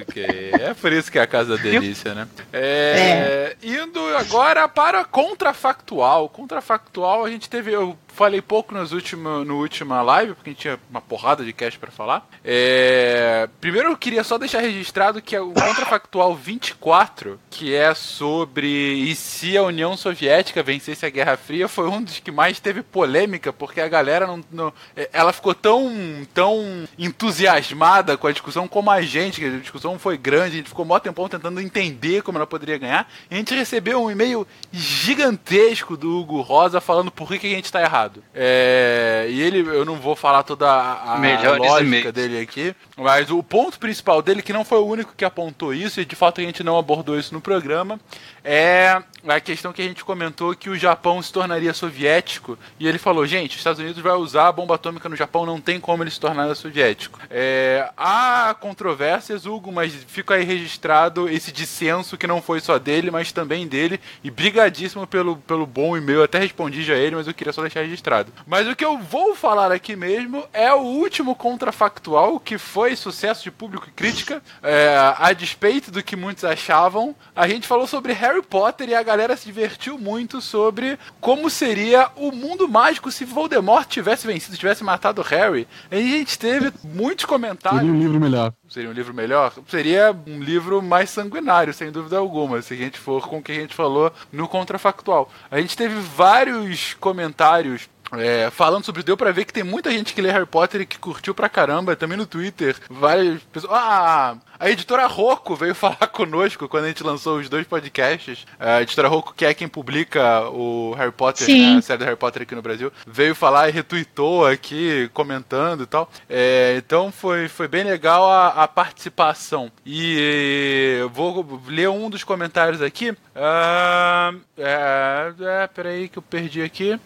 [0.00, 0.24] Ok,
[0.58, 2.26] é por isso que é a casa da delícia, né?
[2.54, 3.66] É, é.
[3.66, 6.30] Indo agora para contrafactual.
[6.30, 7.70] Contrafactual, a gente teve.
[7.70, 11.52] Eu falei pouco nas última, no última live, porque a gente tinha uma porrada de
[11.52, 12.28] cast para falar.
[12.44, 18.68] É, primeiro eu queria só deixar registrado que é o Contrafactual 24, que é sobre
[18.68, 22.82] e se a União Soviética vencesse a Guerra Fria, foi um dos que mais teve
[22.82, 25.90] polêmica, porque a galera não, não é, ela ficou tão,
[26.34, 30.68] tão entusiasmada com a discussão como a gente, que a discussão foi grande, a gente
[30.68, 33.10] ficou mó tempão tentando entender como ela poderia ganhar.
[33.30, 37.66] A gente recebeu um e-mail gigantesco do Hugo Rosa falando por que, que a gente
[37.66, 37.99] está errado.
[38.34, 41.18] É, e ele, eu não vou falar toda a, a
[41.56, 45.74] lógica dele aqui, mas o ponto principal dele, que não foi o único que apontou
[45.74, 47.98] isso, e de fato a gente não abordou isso no programa,
[48.44, 52.58] é a questão que a gente comentou que o Japão se tornaria soviético.
[52.78, 55.60] E ele falou, gente, os Estados Unidos vai usar a bomba atômica no Japão, não
[55.60, 57.18] tem como ele se tornar soviético.
[57.30, 63.10] É, há controvérsias, Hugo, mas fica aí registrado esse dissenso que não foi só dele,
[63.10, 64.00] mas também dele.
[64.24, 66.22] E brigadíssimo pelo, pelo bom e-mail.
[66.22, 68.32] Até respondi já ele, mas eu queria só deixar registrado.
[68.46, 73.42] Mas o que eu vou falar aqui mesmo é o último contrafactual, que foi sucesso
[73.42, 74.42] de público e crítica.
[74.62, 79.02] É, a despeito do que muitos achavam, a gente falou sobre Harry Potter e a
[79.10, 84.84] galera se divertiu muito sobre como seria o mundo mágico se Voldemort tivesse vencido, tivesse
[84.84, 85.66] matado Harry.
[85.90, 87.80] E a gente teve muitos comentários.
[87.80, 88.52] Seria um livro melhor.
[88.68, 89.52] Seria um livro melhor?
[89.66, 93.50] Seria um livro mais sanguinário, sem dúvida alguma, se a gente for com o que
[93.50, 95.28] a gente falou no contrafactual.
[95.50, 100.14] A gente teve vários comentários é, falando sobre deu para ver que tem muita gente
[100.14, 102.76] que lê Harry Potter e que curtiu pra caramba, também no Twitter.
[102.88, 103.72] Várias pessoas.
[103.74, 108.46] Ah, a editora Rocco veio falar conosco quando a gente lançou os dois podcasts.
[108.58, 112.16] A editora Rocco, que é quem publica o Harry Potter, né, a série do Harry
[112.16, 116.10] Potter aqui no Brasil, veio falar e retweetou aqui, comentando e tal.
[116.28, 119.72] É, então foi, foi bem legal a, a participação.
[119.84, 123.10] E vou ler um dos comentários aqui.
[123.10, 127.00] Uh, é, é, peraí que eu perdi aqui.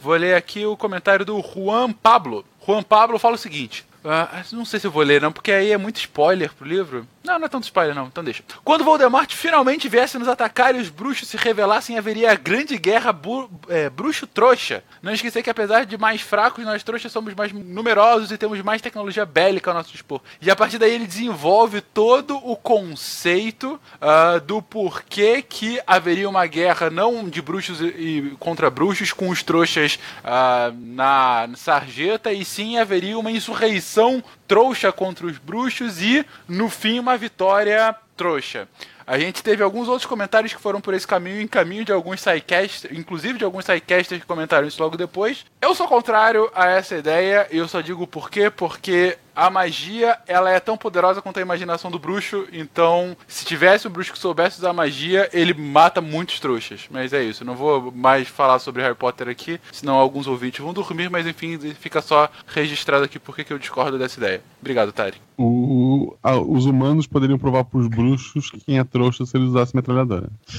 [0.00, 2.44] Vou ler aqui o comentário do Juan Pablo.
[2.66, 5.72] Juan Pablo fala o seguinte: Ah, não sei se eu vou ler, não, porque aí
[5.72, 7.06] é muito spoiler pro livro.
[7.26, 8.44] Não, não é tanto spoiler, não, então deixa.
[8.62, 13.12] Quando Voldemort finalmente viesse nos atacar e os bruxos se revelassem, haveria a grande guerra
[13.68, 14.84] é, bruxo-trouxa.
[15.02, 18.80] Não esquecer que, apesar de mais fracos, nós trouxas somos mais numerosos e temos mais
[18.80, 20.20] tecnologia bélica ao nosso dispor.
[20.40, 26.46] E a partir daí ele desenvolve todo o conceito uh, do porquê que haveria uma
[26.46, 32.78] guerra não de bruxos e contra bruxos com os trouxas uh, na sarjeta, e sim
[32.78, 38.68] haveria uma insurreição trouxa contra os bruxos e, no fim, uma vitória trouxa.
[39.06, 42.20] A gente teve alguns outros comentários que foram por esse caminho, em caminho de alguns
[42.20, 45.44] sidecasters, inclusive de alguns sidecasters que comentaram isso logo depois.
[45.60, 50.18] Eu sou contrário a essa ideia, e eu só digo por quê, porque a magia
[50.26, 54.18] ela é tão poderosa quanto a imaginação do bruxo, então se tivesse um bruxo que
[54.18, 56.86] soubesse usar magia, ele mata muitos trouxas.
[56.90, 60.72] Mas é isso, não vou mais falar sobre Harry Potter aqui, senão alguns ouvintes vão
[60.72, 64.42] dormir, mas enfim, fica só registrado aqui porque que eu discordo dessa ideia.
[64.60, 65.26] Obrigado, Tari.
[65.38, 69.72] O, a, os humanos poderiam provar pros bruxos que quem é trouxa se eles usassem
[69.76, 70.30] metralhadora.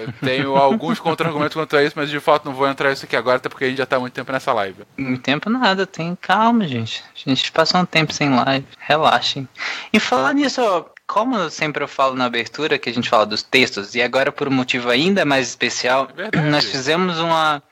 [0.00, 3.16] Eu tenho alguns contra-argumentos quanto a isso, mas de fato não vou entrar nisso aqui
[3.16, 4.84] agora, até porque a gente já tá há muito tempo nessa live.
[4.96, 7.02] Muito tempo nada, tem calma, gente.
[7.26, 9.48] A gente passou um tempo sem live, relaxem.
[9.92, 13.42] E falar nisso, ó, como sempre eu falo na abertura, que a gente fala dos
[13.44, 16.50] textos, e agora por um motivo ainda mais especial, Verdade.
[16.50, 17.62] nós fizemos uma.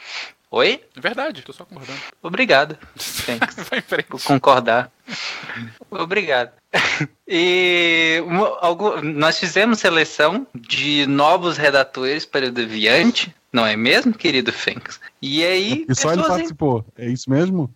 [0.50, 0.80] Oi?
[0.96, 1.98] É verdade, tô só concordando.
[2.22, 2.78] Obrigado.
[3.26, 3.56] Thanks.
[3.68, 4.06] Vai em frente.
[4.06, 4.90] por concordar.
[5.90, 6.52] Obrigado.
[7.30, 14.14] E uma- algu- nós fizemos seleção de novos redatores para o Deviante, não é mesmo,
[14.14, 14.98] querido Fenks?
[15.20, 16.86] E aí, E só ele participou.
[16.96, 17.70] É isso mesmo?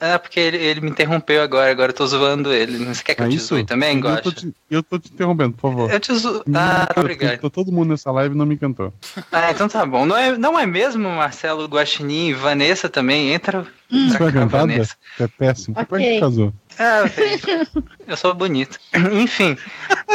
[0.00, 2.84] Ah, porque ele, ele me interrompeu agora, agora eu tô zoando ele.
[2.86, 3.46] Você quer que É eu te isso?
[3.48, 4.32] zoe também, eu, tô Guaxa?
[4.32, 5.90] te, eu tô te interrompendo, por favor.
[5.92, 6.42] Eu te zoo.
[6.54, 7.40] Ah, obrigado.
[7.40, 8.92] Tô todo mundo nessa live e não me encantou.
[9.32, 10.04] Ah, então tá bom.
[10.04, 13.32] Não é, não é mesmo, Marcelo Guaxinim e Vanessa também?
[13.32, 14.88] Entra Você pra foi cantada?
[15.18, 15.74] É péssimo.
[15.86, 16.52] Como é que casou?
[16.78, 17.66] Ah, velho,
[18.06, 18.78] eu sou bonito.
[19.12, 19.56] Enfim,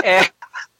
[0.03, 0.21] é,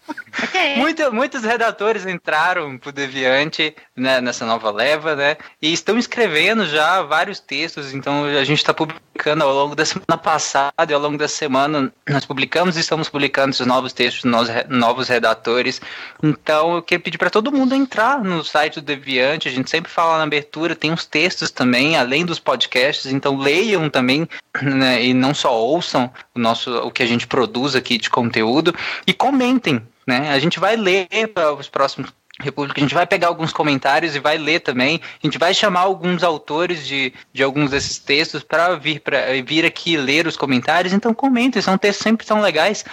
[0.44, 0.76] Ok.
[0.78, 5.38] Muita- muitos redatores entraram pro Deviante né, nessa nova leva, né?
[5.62, 7.94] E estão escrevendo já vários textos.
[7.94, 11.92] Então a gente está publicando ao longo da semana passada e ao longo da semana
[12.08, 15.82] nós publicamos e estamos publicando esses novos textos, nos- novos redatores.
[16.22, 19.48] Então eu queria pedir para todo mundo entrar no site do Deviante.
[19.48, 23.12] A gente sempre fala na abertura, tem uns textos também, além dos podcasts.
[23.12, 24.28] Então leiam também
[24.62, 28.74] né, e não só ouçam o nosso o que a gente produz aqui de conteúdo
[29.06, 30.32] e comentem né?
[30.32, 34.20] A gente vai ler para os próximos República, a gente vai pegar alguns comentários e
[34.20, 35.02] vai ler também.
[35.24, 39.66] A gente vai chamar alguns autores de, de alguns desses textos para vir para vir
[39.66, 40.94] aqui ler os comentários.
[40.94, 42.86] Então comentem, são textos sempre tão legais.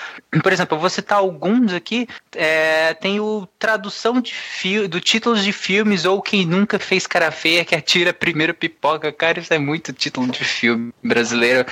[0.42, 2.08] Por exemplo, eu vou citar alguns aqui.
[2.34, 4.34] É, tem o tradução de
[4.88, 9.12] do títulos de filmes ou quem nunca fez cara feia que atira a primeira pipoca.
[9.12, 11.66] Cara, isso é muito título de filme brasileiro.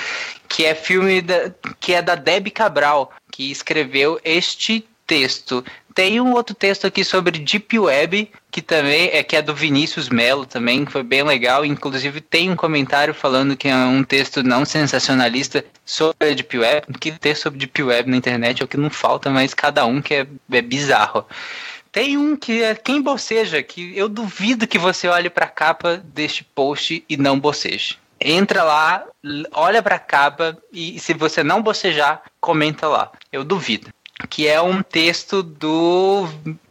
[0.46, 1.50] Que é filme da,
[1.80, 5.62] que é da Debbie Cabral, que escreveu este texto.
[5.94, 10.08] Tem um outro texto aqui sobre Deep Web, que também é que é do Vinícius
[10.08, 11.66] Melo também, que foi bem legal.
[11.66, 16.98] Inclusive tem um comentário falando que é um texto não sensacionalista sobre Deep Web.
[16.98, 20.00] Que texto sobre Deep Web na internet é o que não falta, mas cada um
[20.00, 21.26] que é, é bizarro.
[21.90, 26.02] Tem um que é quem boceja, que eu duvido que você olhe para a capa
[26.02, 27.98] deste post e não boceje.
[28.18, 29.04] Entra lá,
[29.52, 33.12] olha para a capa e se você não bocejar, comenta lá.
[33.30, 33.90] Eu duvido.
[34.28, 36.28] Que é um texto do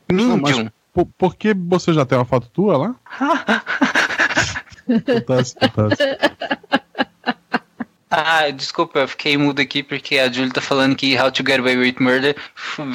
[0.10, 0.70] Mindium.
[0.94, 2.96] por, por que você já tem uma foto tua lá?
[5.06, 6.32] Fantástico, fantástico.
[8.14, 11.60] Ah, desculpa, eu fiquei mudo aqui porque a Julie tá falando que How to Get
[11.62, 12.36] Away with Murder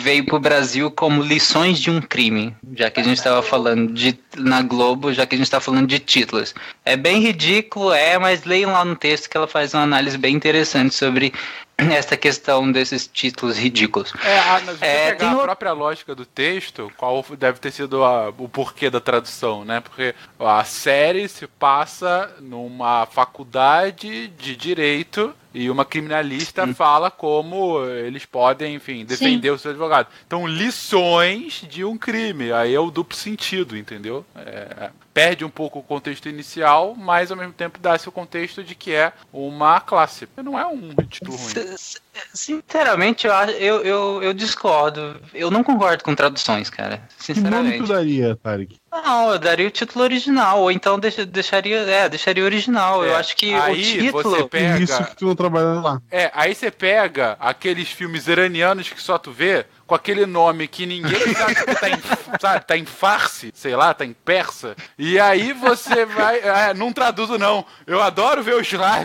[0.02, 4.18] veio pro Brasil como lições de um crime, já que a gente tava falando de
[4.36, 6.54] na Globo, já que a gente tá falando de títulos.
[6.84, 10.36] É bem ridículo, é, mas leiam lá no texto que ela faz uma análise bem
[10.36, 11.32] interessante sobre
[11.92, 14.12] essa questão desses títulos ridículos.
[14.24, 17.70] É, a, se você É, pegar a o- própria lógica do texto, qual deve ter
[17.70, 19.80] sido a- o porquê da tradução, né?
[19.80, 28.24] Porque a série se passa numa faculdade de direito e uma criminalista fala como eles
[28.26, 30.08] podem, enfim, defender o seu advogado.
[30.26, 32.52] Então, lições de um crime.
[32.52, 34.24] Aí é o duplo sentido, entendeu?
[34.36, 38.74] É, perde um pouco o contexto inicial, mas ao mesmo tempo dá-se o contexto de
[38.74, 40.28] que é uma classe.
[40.36, 41.52] Não é um título ruim.
[41.74, 41.98] S-
[42.32, 45.20] Sinceramente, eu, eu, eu, eu discordo.
[45.34, 46.98] Eu não concordo com traduções, cara.
[46.98, 47.88] Que nome tu Sinceramente.
[47.88, 48.76] daria, Tarek?
[49.04, 53.04] Não, eu daria o título original, ou então deixa- deixaria, é, deixaria original.
[53.04, 54.22] Eu É, acho que aí o título.
[54.36, 56.00] você pega- Isso que tu não trabalha lá.
[56.10, 60.84] É, aí você pega aqueles filmes iranianos que só tu vê, com aquele nome que
[60.86, 62.00] ninguém sabe que tá em,
[62.40, 66.38] sabe, tá em farsi, sei lá, tá em persa, e aí você vai.
[66.40, 67.64] É, não traduzo, não.
[67.86, 68.98] Eu adoro ver os lá,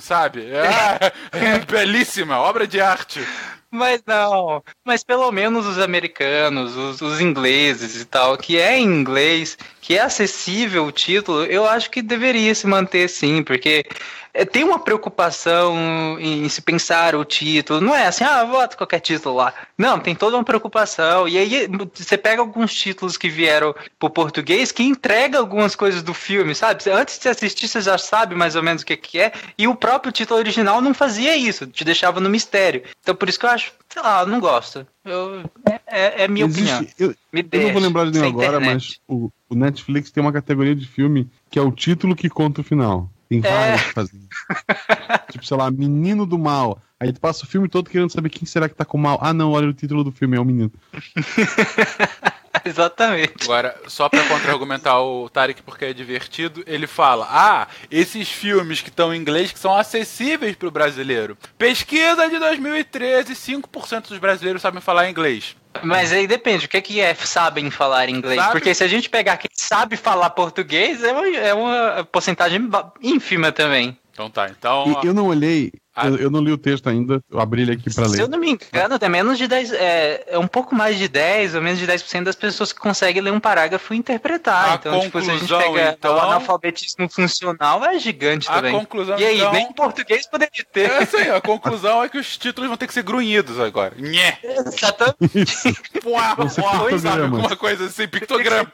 [0.00, 0.46] sabe?
[0.46, 3.26] É, é belíssima, obra de arte.
[3.74, 8.84] Mas não, mas pelo menos os americanos, os, os ingleses e tal, que é em
[8.84, 13.84] inglês, que é acessível o título, eu acho que deveria se manter sim, porque
[14.32, 19.00] é, tem uma preocupação em, se pensar o título, não é assim, ah, bota qualquer
[19.00, 19.52] título lá.
[19.76, 21.28] Não, tem toda uma preocupação.
[21.28, 26.14] E aí você pega alguns títulos que vieram pro português que entrega algumas coisas do
[26.14, 26.88] filme, sabe?
[26.90, 29.74] Antes de assistir, você já sabe mais ou menos o que, que é, e o
[29.74, 32.84] próprio título original não fazia isso, te deixava no mistério.
[33.02, 34.86] Então por isso que eu acho, sei lá, eu não gosto.
[35.04, 36.86] Eu, é, é- é minha Existe- opinião.
[36.98, 37.14] eu,
[37.52, 38.74] eu não vou lembrar de nenhum agora, internet.
[38.74, 42.60] mas o, o Netflix tem uma categoria de filme que é o título que conta
[42.60, 43.10] o final.
[43.28, 43.50] Tem É.
[43.50, 44.20] vários que fazem.
[45.30, 46.80] tipo, sei lá, Menino do Mal.
[47.00, 49.18] Aí tu passa o filme todo querendo saber quem será que tá com mal.
[49.20, 50.70] Ah, não, olha o título do filme, é o menino.
[52.64, 53.42] Exatamente.
[53.42, 58.88] Agora, só pra contra-argumentar o Tarek porque é divertido, ele fala: Ah, esses filmes que
[58.88, 61.36] estão em inglês que são acessíveis pro brasileiro.
[61.58, 65.56] Pesquisa de 2013, 5% dos brasileiros sabem falar inglês.
[65.82, 68.40] Mas aí depende, o que é que é sabem falar inglês?
[68.40, 72.68] Sabe- Porque se a gente pegar quem sabe falar português, é uma, é uma porcentagem
[73.00, 73.96] ínfima também.
[74.12, 75.00] Então tá, então.
[75.02, 76.08] Eu não olhei, Ah.
[76.08, 78.28] eu, eu não li o texto ainda, eu abri ele aqui pra Se eu ler.
[78.30, 81.60] não me engano, é menos de 10, é, é um pouco mais de 10 ou
[81.60, 84.70] menos de 10% das pessoas que conseguem ler um parágrafo e interpretar.
[84.72, 88.72] A então, tipo, se a gente pega então- o analfabetismo funcional, é gigante A também.
[88.72, 90.90] conclusão, e aí, então- nem em português poderia ter.
[90.90, 93.92] É isso aí, a conclusão é que os títulos vão ter que ser grunhidos agora.
[93.98, 94.38] Nhé!
[94.42, 95.74] Exatamente.
[96.02, 97.22] Puá, ser puá, sabe?
[97.22, 98.70] Alguma coisa assim, pictograma.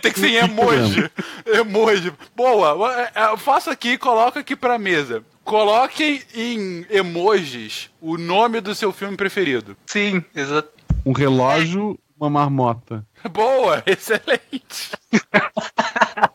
[0.00, 1.10] Tem que ser em emoji.
[1.46, 2.12] Emoji.
[2.36, 5.22] Boa, é, é, faça aqui e coloca aqui pra mesa.
[5.50, 9.76] Coloquem em emojis o nome do seu filme preferido.
[9.84, 10.68] Sim, exato.
[11.04, 13.04] Um relógio, uma marmota.
[13.32, 14.92] Boa, excelente.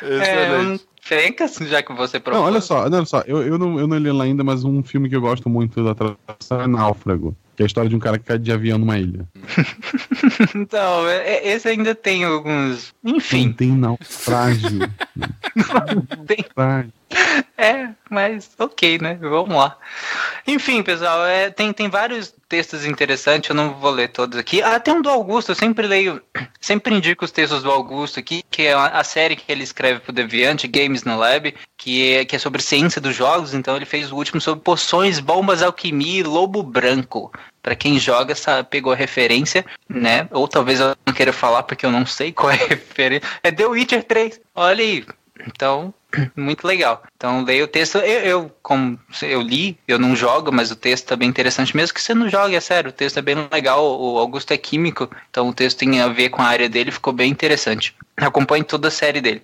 [0.00, 0.84] É, um excelente.
[1.02, 2.44] Fencas, já que você Não, propôs.
[2.44, 4.82] olha só, não, olha só, eu, eu, não, eu não li lá ainda, mas um
[4.82, 7.98] filme que eu gosto muito da tradução é Náufrago, que é a história de um
[7.98, 9.26] cara que cai de avião numa ilha.
[10.54, 12.94] Então, é- é- esse ainda tem alguns.
[13.02, 14.80] Não Enfim, tem naufrágio.
[16.26, 16.38] tem.
[16.46, 16.92] Naufrágio.
[17.60, 19.18] É, mas ok, né?
[19.20, 19.76] Vamos lá.
[20.46, 24.62] Enfim, pessoal, é, tem, tem vários textos interessantes, eu não vou ler todos aqui.
[24.62, 26.22] Ah, tem um do Augusto, eu sempre leio,
[26.60, 30.12] sempre indico os textos do Augusto aqui, que é a, série que ele escreve pro
[30.12, 34.12] Deviant, Games no Lab, que é, que é sobre ciência dos jogos, então ele fez
[34.12, 37.32] o último sobre poções, bombas, alquimia e lobo branco.
[37.60, 40.28] Pra quem joga, sabe, pegou a referência, né?
[40.30, 43.28] Ou talvez eu não queira falar porque eu não sei qual é a referência.
[43.42, 44.40] É The Witcher 3.
[44.54, 45.04] Olha aí.
[45.46, 45.92] Então,
[46.36, 47.02] muito legal.
[47.16, 47.98] Então, leia o texto.
[47.98, 51.76] Eu, eu, como eu li, eu não jogo, mas o texto tá bem interessante.
[51.76, 54.00] Mesmo que você não jogue, é sério, o texto é bem legal.
[54.00, 57.12] O Augusto é químico, então o texto tem a ver com a área dele, ficou
[57.12, 57.94] bem interessante.
[58.16, 59.42] Acompanhe toda a série dele.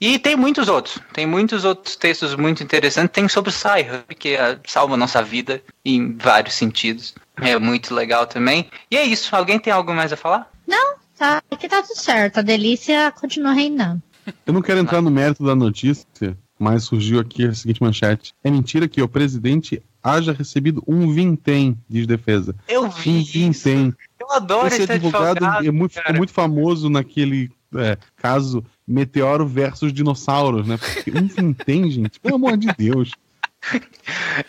[0.00, 0.98] E tem muitos outros.
[1.12, 3.12] Tem muitos outros textos muito interessantes.
[3.12, 7.14] Tem sobre o Sci-Hub, que ah, salva a nossa vida em vários sentidos.
[7.36, 8.70] É muito legal também.
[8.90, 9.34] E é isso.
[9.34, 10.50] Alguém tem algo mais a falar?
[10.66, 12.38] Não, tá, aqui tá tudo certo.
[12.38, 14.02] A delícia continua reinando.
[14.46, 18.34] Eu não quero entrar no mérito da notícia, mas surgiu aqui a seguinte manchete.
[18.42, 22.54] É mentira que o presidente haja recebido um vintém, diz defesa.
[22.68, 23.32] Eu Um vi isso.
[23.32, 23.94] vintém.
[24.20, 25.66] Eu adoro Esse esse advogado advogado.
[25.66, 30.76] é muito, ficou muito famoso naquele é, caso Meteoro versus Dinossauros, né?
[30.78, 33.10] Porque um vintém, gente, pelo amor de Deus.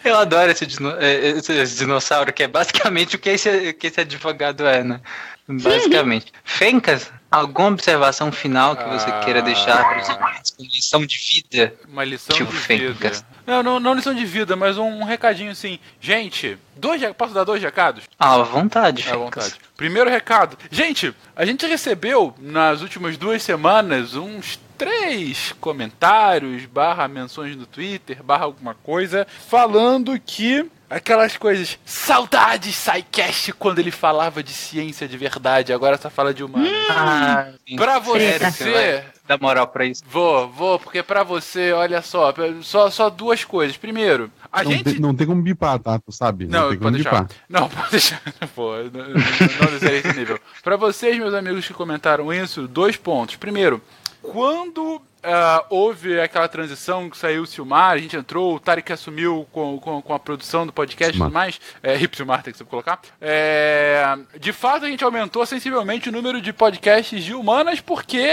[0.04, 4.00] Eu adoro esse, dino- esse- esse dinossauro, que é basicamente o que esse, que esse
[4.02, 5.02] advogado é, né?
[5.48, 6.32] Basicamente.
[6.44, 9.20] Fencas, alguma observação final que você Ah.
[9.20, 11.74] queira deixar para os ouvintes como lição de vida?
[11.88, 13.18] Uma lição Tio de Fencas.
[13.20, 13.26] vida.
[13.46, 15.80] Não, não, não lição de vida, mas um, um recadinho assim.
[16.02, 18.04] Gente, dois, posso dar dois recados?
[18.20, 19.56] Ah, à vontade, À vontade.
[19.76, 20.58] Primeiro recado.
[20.72, 28.22] Gente, a gente recebeu nas últimas duas semanas uns três comentários, barra menções no Twitter,
[28.22, 35.18] barra alguma coisa, falando que aquelas coisas, saudades SciCast quando ele falava de ciência de
[35.18, 36.68] verdade, agora só fala de humano.
[36.90, 38.52] Ah, Pra Treta.
[38.52, 40.04] você, dá moral pra isso.
[40.10, 43.76] vou, vou, porque pra você, olha só, só, só duas coisas.
[43.78, 46.00] Primeiro, a Não, gente tem, não tem como bipar, tá?
[46.00, 46.46] Tu sabe?
[46.46, 47.24] não, tem como pode deixar.
[47.24, 47.38] bipar.
[47.50, 48.22] Não, pode deixar.
[48.56, 50.40] Pô, não, não, não esse nível.
[50.64, 53.36] Pra vocês, meus amigos que comentaram isso, dois pontos.
[53.36, 53.82] Primeiro,
[54.22, 59.48] quando ah, houve aquela transição que saiu o Silmar, a gente entrou, o Tarek assumiu
[59.52, 61.28] com, com, com a produção do podcast e Silmar.
[61.28, 61.62] tudo mais.
[61.82, 63.00] É, Hip Silmar tem que colocar.
[63.20, 68.26] É, de fato, a gente aumentou sensivelmente o número de podcasts de humanas, porque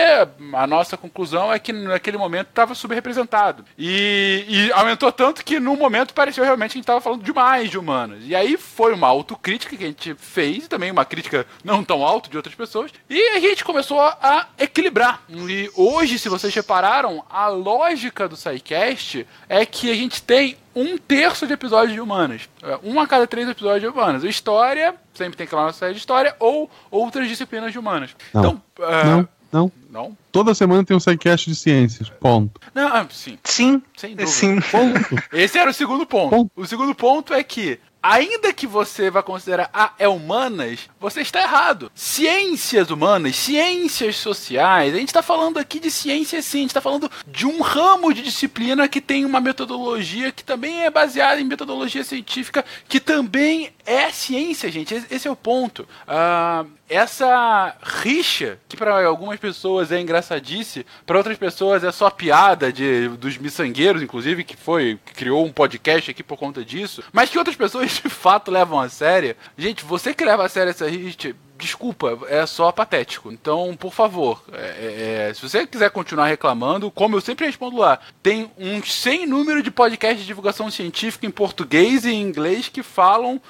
[0.52, 3.64] a nossa conclusão é que naquele momento estava subrepresentado.
[3.78, 7.70] E, e aumentou tanto que no momento pareceu realmente que a gente estava falando demais
[7.70, 8.20] de humanas.
[8.22, 12.04] E aí foi uma autocrítica que a gente fez, e também uma crítica não tão
[12.04, 15.22] alta de outras pessoas, e a gente começou a equilibrar.
[15.28, 20.98] E hoje, se vocês repararam, a lógica do SciCast é que a gente tem um
[20.98, 22.48] terço de episódios de humanas.
[22.62, 24.24] É, Um a cada três episódios de humanas.
[24.24, 28.10] História, sempre tem que ir lá na série de história, ou outras disciplinas de humanas.
[28.32, 28.40] Não.
[28.40, 29.72] Então, é, Não, não.
[29.90, 30.18] não?
[30.32, 32.10] Toda semana tem um sidecast de ciências.
[32.10, 32.60] Ponto.
[32.74, 34.26] Não, ah, sim, Sim, sem dúvida.
[34.26, 34.60] sim.
[34.60, 35.22] Ponto.
[35.32, 36.30] Esse era o segundo ponto.
[36.30, 36.50] Ponto.
[36.56, 41.40] O segundo ponto é que, ainda que você vá considerar, ah, é humanas, você está
[41.40, 41.90] errado.
[41.94, 46.82] Ciências humanas, ciências sociais, a gente está falando aqui de ciência sim, a gente está
[46.82, 51.44] falando de um ramo de disciplina que tem uma metodologia que também é baseada em
[51.44, 54.94] metodologia científica, que também é ciência, gente.
[55.10, 55.88] Esse é o ponto.
[56.06, 62.72] Ah, essa rixa, que para algumas pessoas é engraçadice, para outras pessoas é só piada
[62.72, 67.30] de, dos miçangueiros, inclusive, que foi, que criou um podcast aqui por conta disso, mas
[67.30, 69.36] que outras pessoas de fato levam a sério.
[69.56, 73.32] Gente, você que leva a sério essa rixa, desculpa, é só patético.
[73.32, 77.76] Então, por favor, é, é, é, se você quiser continuar reclamando, como eu sempre respondo
[77.78, 82.68] lá, tem um sem número de podcasts de divulgação científica em português e em inglês
[82.68, 83.40] que falam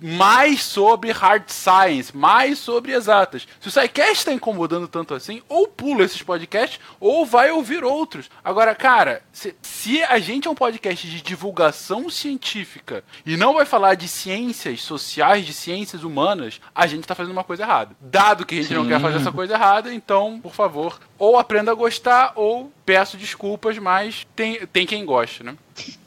[0.00, 3.46] mais sobre hard science, mais sobre exatas.
[3.60, 8.30] Se o SciCast está incomodando tanto assim, ou pula esses podcasts, ou vai ouvir outros.
[8.44, 13.64] Agora, cara, se, se a gente é um podcast de divulgação científica e não vai
[13.64, 17.96] falar de ciências sociais, de ciências humanas, a gente está fazendo uma coisa errada.
[18.00, 18.88] Dado que a gente não Sim.
[18.88, 23.78] quer fazer essa coisa errada, então, por favor, ou aprenda a gostar, ou peço desculpas,
[23.78, 25.54] mas tem, tem quem goste, né?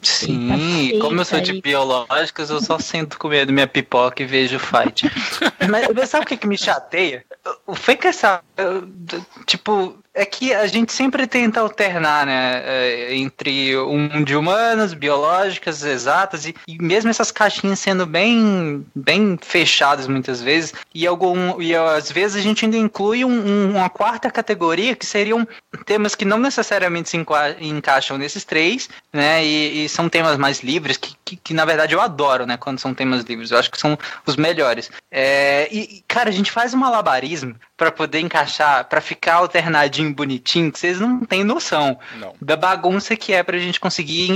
[0.00, 0.52] Sim,
[0.92, 4.60] Eita, como eu sou de biológicas, eu só sento comendo minha pipoca e vejo o
[4.60, 5.10] fight.
[5.68, 7.24] mas, sabe o que, que me chateia?
[7.66, 8.40] O fake essa.
[8.56, 12.62] eu- d- Tipo, é que a gente sempre tenta alternar, né?
[12.64, 19.38] é, Entre um de humanas, biológicas, exatas, e, e mesmo essas caixinhas sendo bem, bem
[19.40, 23.90] fechadas muitas vezes, e, algum, e às vezes a gente ainda inclui um- um- uma
[23.90, 25.46] quarta categoria que seriam
[25.86, 27.16] temas que não necessariamente se
[27.60, 29.44] encaixam nesses três, né?
[29.44, 32.56] E, e são temas mais livres, que, que, que, na verdade eu adoro, né?
[32.56, 34.90] Quando são temas livres, eu acho que são os melhores.
[35.10, 40.72] É, e, cara, a gente faz um malabarismo pra poder encaixar, pra ficar alternadinho, bonitinho,
[40.72, 42.34] que vocês não têm noção Não.
[42.40, 44.30] da bagunça que é pra gente conseguir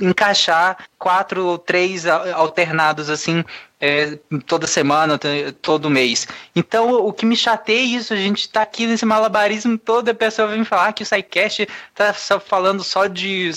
[0.00, 3.44] en- encaixar quatro ou três alternados assim
[3.80, 5.18] é, toda semana,
[5.60, 6.26] todo mês.
[6.56, 10.14] Então o que me chateia é isso, a gente tá aqui nesse malabarismo todo, a
[10.14, 13.50] pessoa vem falar que o SciCast tá só falando só de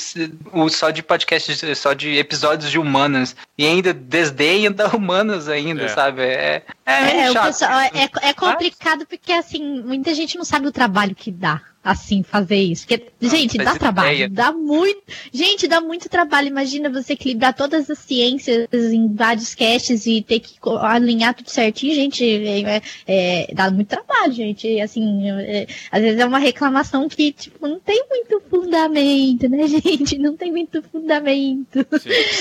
[0.70, 5.88] só de podcasts, só de episódios de humanas e ainda desdenha da humanas ainda, É.
[5.90, 6.22] sabe?
[6.22, 7.46] É, é, É, chato.
[7.48, 11.62] pessoal, é, é complicado porque, assim, muita gente não sabe o trabalho que dá,
[11.92, 12.86] assim, fazer isso.
[12.88, 14.30] Porque, gente, faz dá trabalho, ideia.
[14.30, 15.02] dá muito.
[15.34, 16.48] Gente, dá muito trabalho.
[16.48, 21.94] Imagina você equilibrar todas as ciências em vários caches e ter que alinhar tudo certinho,
[21.96, 22.24] gente.
[22.26, 24.80] É, é- é, dá muito trabalho, gente.
[24.82, 30.18] Assim, é, às vezes é uma reclamação que, tipo, não tem muito fundamento, né, gente?
[30.18, 31.86] Não tem muito fundamento.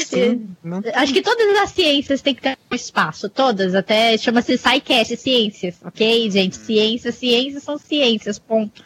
[0.05, 4.57] Sim, não- Acho que todas as ciências têm que ter um espaço, todas, até chama-se
[4.59, 6.57] SciCast, ciências, ok, gente?
[6.57, 8.82] Ciências, ciências são ciências, ponto.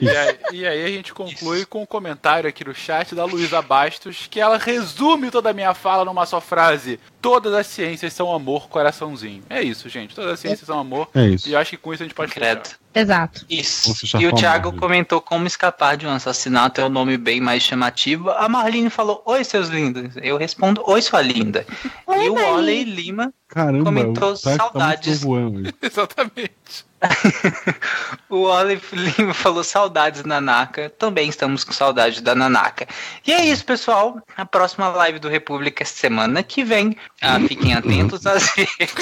[0.00, 3.62] E aí, e aí a gente conclui com um comentário aqui no chat da Luísa
[3.62, 6.98] Bastos, que ela resume toda a minha fala numa só frase.
[7.20, 9.42] Todas as ciências são amor, coraçãozinho.
[9.50, 10.14] É isso, gente.
[10.14, 11.08] Todas as ciências são amor.
[11.14, 11.48] É isso.
[11.48, 12.64] E eu acho que com isso a gente pode Credo.
[12.64, 12.78] fechar.
[12.94, 13.46] Exato.
[13.48, 13.94] Isso.
[14.18, 18.30] E o Thiago comentou como escapar de um assassinato é o nome bem mais chamativo.
[18.30, 20.14] A Marlene falou: Oi, seus lindos.
[20.22, 21.64] Eu respondo: Oi, sua linda.
[22.06, 22.50] Oi, e o Marlene.
[22.58, 25.22] Oley Lima, Caramba, Comentou tá saudades.
[25.22, 25.72] voando.
[25.80, 26.89] Exatamente.
[28.28, 30.90] o Oley Lima falou saudades da Nanaka.
[30.90, 32.86] Também estamos com saudade da Nanaka.
[33.26, 34.20] E é isso, pessoal.
[34.36, 36.96] A próxima live do República é semana que vem.
[37.22, 38.94] Ah, fiquem atentos às redes.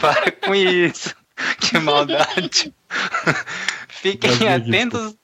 [0.00, 1.14] Para com isso.
[1.60, 2.72] Que maldade.
[3.88, 5.14] Fiquem atentos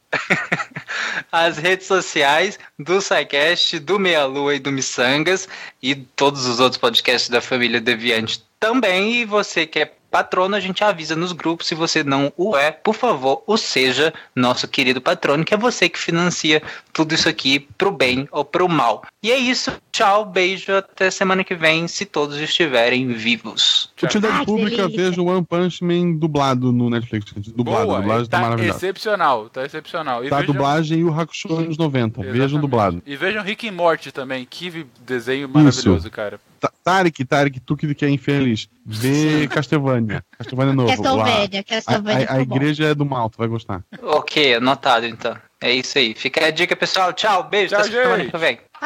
[1.30, 5.48] às redes sociais do SciCast, do Meia Lua e do Missangas
[5.82, 9.16] e todos os outros podcasts da família Deviante também.
[9.16, 11.66] E você que é patrono, a gente avisa nos grupos.
[11.66, 15.88] Se você não o é, por favor, o seja nosso querido patrono, que é você
[15.88, 19.02] que financia tudo isso aqui pro bem ou pro mal.
[19.22, 19.72] E é isso.
[19.92, 23.90] Tchau, beijo, até semana que vem, se todos estiverem vivos.
[24.02, 27.32] Utilidade pública, veja o One Punch Man dublado no Netflix.
[27.54, 28.76] Dublado, Boa, a dublagem tá, tá maravilhosa.
[28.78, 30.24] excepcional, tá excepcional.
[30.24, 32.20] E Tá a vejam- dublagem e o Hakusho anos 90.
[32.20, 32.60] Vejam Exatamente.
[32.60, 33.02] dublado.
[33.06, 36.38] E vejam Rick e Morty também, que desenho maravilhoso, cara.
[36.60, 38.68] Ta- Tarek, Tarek, tu que é infeliz.
[38.84, 40.22] Vê Castlevania.
[40.38, 40.88] Castlevania novo.
[40.88, 41.62] Castlevania.
[41.64, 43.82] Castlevania A, a, a igreja é do mal, tu vai gostar.
[44.02, 45.36] Ok, anotado então.
[45.60, 46.14] É isso aí.
[46.14, 47.12] Fica a dica, pessoal.
[47.12, 47.70] Tchau, beijo.
[47.74, 48.30] Tchau, até semana gente.
[48.30, 48.56] que vem.
[48.56, 48.84] Falou!